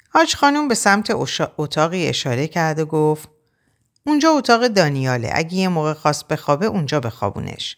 حاج 0.10 0.36
خانم 0.36 0.68
به 0.68 0.76
سمت 0.76 1.12
اتاقی 1.58 2.08
اشاره 2.08 2.48
کرد 2.48 2.80
و 2.80 2.86
گفت 2.86 3.30
اونجا 4.08 4.30
اتاق 4.30 4.68
دانیاله. 4.68 5.32
اگه 5.34 5.54
یه 5.54 5.68
موقع 5.68 5.94
خواست 5.94 6.28
بخوابه 6.28 6.66
اونجا 6.66 7.00
بخوابونش. 7.00 7.78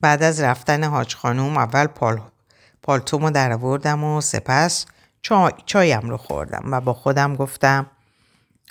بعد 0.00 0.22
از 0.22 0.40
رفتن 0.40 0.84
حاج 0.84 1.14
خانم 1.14 1.56
اول 1.56 1.86
پال 1.86 2.20
پالتومو 2.82 3.30
در 3.30 3.52
آوردم 3.52 4.04
و 4.04 4.20
سپس 4.20 4.86
چای، 5.22 5.52
چایم 5.66 6.10
رو 6.10 6.16
خوردم 6.16 6.62
و 6.72 6.80
با 6.80 6.94
خودم 6.94 7.36
گفتم 7.36 7.90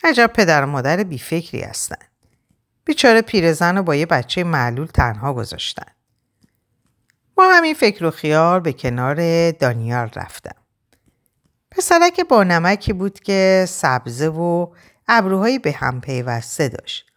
عجب 0.03 0.31
پدر 0.35 0.63
و 0.63 0.67
مادر 0.67 1.03
بیفکری 1.03 1.61
هستن. 1.61 2.05
بیچاره 2.85 3.21
پیرزن 3.21 3.77
رو 3.77 3.83
با 3.83 3.95
یه 3.95 4.05
بچه 4.05 4.43
معلول 4.43 4.87
تنها 4.87 5.33
گذاشتن. 5.33 5.91
با 7.35 7.43
همین 7.49 7.73
فکر 7.73 8.05
و 8.05 8.11
خیال 8.11 8.59
به 8.59 8.73
کنار 8.73 9.51
دانیال 9.51 10.09
رفتم. 10.15 10.55
پسرک 11.71 12.19
با 12.29 12.43
نمکی 12.43 12.93
بود 12.93 13.19
که 13.19 13.65
سبزه 13.67 14.27
و 14.27 14.67
ابروهایی 15.07 15.59
به 15.59 15.71
هم 15.71 16.01
پیوسته 16.01 16.69
داشت. 16.69 17.11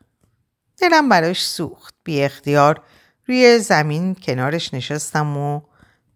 دلم 0.78 1.08
براش 1.08 1.46
سوخت. 1.46 1.94
بی 2.04 2.22
اختیار 2.22 2.82
روی 3.26 3.58
زمین 3.58 4.14
کنارش 4.14 4.74
نشستم 4.74 5.36
و 5.36 5.60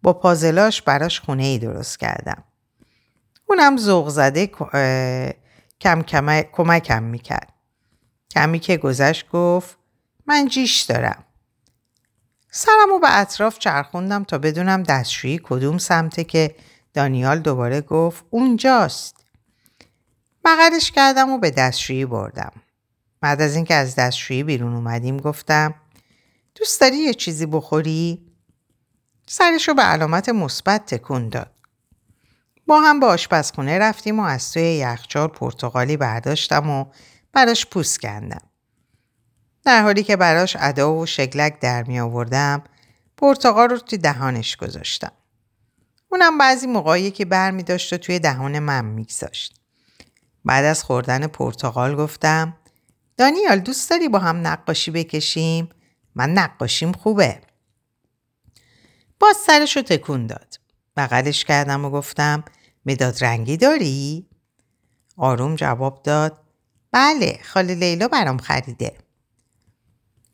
با 0.03 0.13
پازلاش 0.13 0.81
براش 0.81 1.19
خونه 1.19 1.43
ای 1.43 1.59
درست 1.59 1.99
کردم. 1.99 2.43
اونم 3.45 3.77
ذوق 3.77 4.09
زده 4.09 4.49
کم 5.83 6.01
کم 6.01 6.41
کمکم 6.41 7.03
می‌کرد. 7.03 7.53
کمی 8.31 8.59
که 8.59 8.77
گذشت 8.77 9.29
گفت 9.29 9.77
من 10.25 10.47
جیش 10.47 10.81
دارم. 10.81 11.23
سرم 12.51 12.89
رو 12.89 12.99
به 12.99 13.19
اطراف 13.19 13.59
چرخوندم 13.59 14.23
تا 14.23 14.37
بدونم 14.37 14.83
دستشویی 14.83 15.39
کدوم 15.43 15.77
سمته 15.77 16.23
که 16.23 16.55
دانیال 16.93 17.39
دوباره 17.39 17.81
گفت 17.81 18.25
اونجاست. 18.29 19.15
بغلش 20.45 20.91
کردم 20.91 21.29
و 21.29 21.37
به 21.37 21.51
دستشویی 21.51 22.05
بردم. 22.05 22.51
بعد 23.21 23.41
از 23.41 23.55
اینکه 23.55 23.73
از 23.73 23.95
دستشویی 23.95 24.43
بیرون 24.43 24.73
اومدیم 24.73 25.17
گفتم 25.17 25.75
دوست 26.55 26.81
داری 26.81 26.97
یه 26.97 27.13
چیزی 27.13 27.45
بخوری؟ 27.45 28.25
سرش 29.27 29.67
رو 29.67 29.73
به 29.73 29.81
علامت 29.81 30.29
مثبت 30.29 30.85
تکون 30.85 31.29
داد. 31.29 31.52
با 32.67 32.81
هم 32.81 32.99
به 32.99 33.05
آشپزخونه 33.05 33.79
رفتیم 33.79 34.19
و 34.19 34.23
از 34.23 34.51
توی 34.51 34.63
یخچال 34.63 35.27
پرتغالی 35.27 35.97
برداشتم 35.97 36.69
و 36.69 36.85
براش 37.33 37.65
پوست 37.65 37.99
کندم. 37.99 38.41
در 39.65 39.83
حالی 39.83 40.03
که 40.03 40.15
براش 40.15 40.57
ادا 40.59 40.95
و 40.95 41.05
شگلک 41.05 41.59
در 41.59 41.83
می 41.83 41.99
آوردم 41.99 42.63
پرتقال 43.17 43.69
رو 43.69 43.77
توی 43.77 43.97
دهانش 43.97 44.57
گذاشتم. 44.57 45.11
اونم 46.09 46.37
بعضی 46.37 46.67
موقعی 46.67 47.11
که 47.11 47.25
بر 47.25 47.51
می 47.51 47.63
داشت 47.63 47.93
و 47.93 47.97
توی 47.97 48.19
دهان 48.19 48.59
من 48.59 48.85
میگذاشت. 48.85 49.59
بعد 50.45 50.65
از 50.65 50.83
خوردن 50.83 51.27
پرتقال 51.27 51.95
گفتم 51.95 52.57
دانیال 53.17 53.59
دوست 53.59 53.89
داری 53.89 54.09
با 54.09 54.19
هم 54.19 54.47
نقاشی 54.47 54.91
بکشیم؟ 54.91 55.69
من 56.15 56.29
نقاشیم 56.29 56.91
خوبه. 56.91 57.41
باز 59.19 59.35
سرش 59.35 59.77
رو 59.77 59.83
تکون 59.83 60.27
داد. 60.27 60.62
بغلش 60.97 61.45
کردم 61.45 61.85
و 61.85 61.89
گفتم 61.89 62.43
مداد 62.85 63.23
رنگی 63.23 63.57
داری؟ 63.57 64.27
آروم 65.17 65.55
جواب 65.55 66.03
داد 66.03 66.39
بله 66.91 67.39
خاله 67.43 67.75
لیلا 67.75 68.07
برام 68.07 68.37
خریده. 68.37 68.97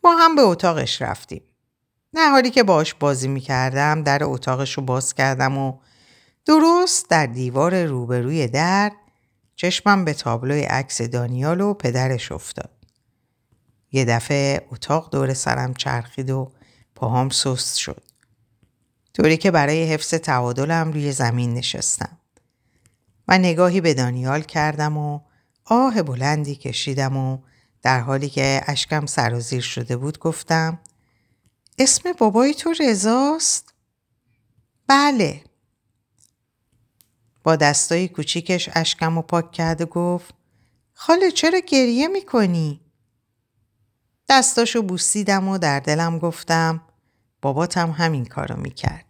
با 0.01 0.15
هم 0.15 0.35
به 0.35 0.41
اتاقش 0.41 1.01
رفتیم. 1.01 1.41
در 2.13 2.29
حالی 2.29 2.49
که 2.49 2.63
باش 2.63 2.93
بازی 2.93 3.27
می‌کردم 3.27 4.03
در 4.03 4.23
اتاقش 4.23 4.73
رو 4.73 4.83
باز 4.83 5.13
کردم 5.13 5.57
و 5.57 5.79
درست 6.45 7.09
در 7.09 7.25
دیوار 7.25 7.85
روبروی 7.85 8.47
در 8.47 8.91
چشمم 9.55 10.05
به 10.05 10.13
تابلوی 10.13 10.63
عکس 10.63 11.01
دانیال 11.01 11.61
و 11.61 11.73
پدرش 11.73 12.31
افتاد. 12.31 12.71
یه 13.91 14.05
دفعه 14.05 14.67
اتاق 14.71 15.09
دور 15.11 15.33
سرم 15.33 15.73
چرخید 15.73 16.29
و 16.29 16.51
پاهام 16.95 17.29
سست 17.29 17.77
شد. 17.77 18.08
طوری 19.13 19.37
که 19.37 19.51
برای 19.51 19.83
حفظ 19.83 20.13
تعادلم 20.13 20.91
روی 20.91 21.11
زمین 21.11 21.53
نشستم. 21.53 22.17
و 23.27 23.37
نگاهی 23.37 23.81
به 23.81 23.93
دانیال 23.93 24.41
کردم 24.41 24.97
و 24.97 25.19
آه 25.65 26.01
بلندی 26.01 26.55
کشیدم 26.55 27.17
و 27.17 27.37
در 27.81 27.99
حالی 27.99 28.29
که 28.29 28.61
اشکم 28.67 29.05
سرازیر 29.05 29.61
شده 29.61 29.97
بود 29.97 30.19
گفتم 30.19 30.79
اسم 31.77 32.13
بابای 32.13 32.53
تو 32.53 32.73
رزاست؟ 32.79 33.73
بله. 34.87 35.43
با 37.43 37.55
دستای 37.55 38.07
کوچیکش 38.07 38.69
اشکم 38.73 39.17
و 39.17 39.21
پاک 39.21 39.51
کرد 39.51 39.81
و 39.81 39.85
گفت 39.85 40.33
خاله 40.93 41.31
چرا 41.31 41.59
گریه 41.59 42.07
می‌کنی؟ 42.07 42.81
دستاشو 44.29 44.81
بوسیدم 44.81 45.47
و 45.47 45.57
در 45.57 45.79
دلم 45.79 46.19
گفتم 46.19 46.81
باباتم 47.41 47.91
همین 47.91 48.25
کارو 48.25 48.59
می‌کرد. 48.59 49.05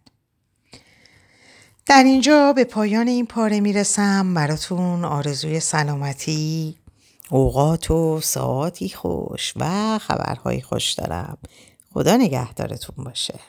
در 1.86 2.04
اینجا 2.04 2.52
به 2.52 2.64
پایان 2.64 3.08
این 3.08 3.26
پاره 3.26 3.60
می‌رسم. 3.60 4.34
براتون 4.34 5.04
آرزوی 5.04 5.60
سلامتی 5.60 6.76
اوقات 7.30 7.90
و 7.90 8.20
ساعاتی 8.20 8.88
خوش 8.88 9.52
و 9.56 9.98
خبرهای 9.98 10.60
خوش 10.60 10.92
دارم. 10.92 11.38
خدا 11.94 12.16
نگهدارتون 12.16 13.04
باشه. 13.04 13.40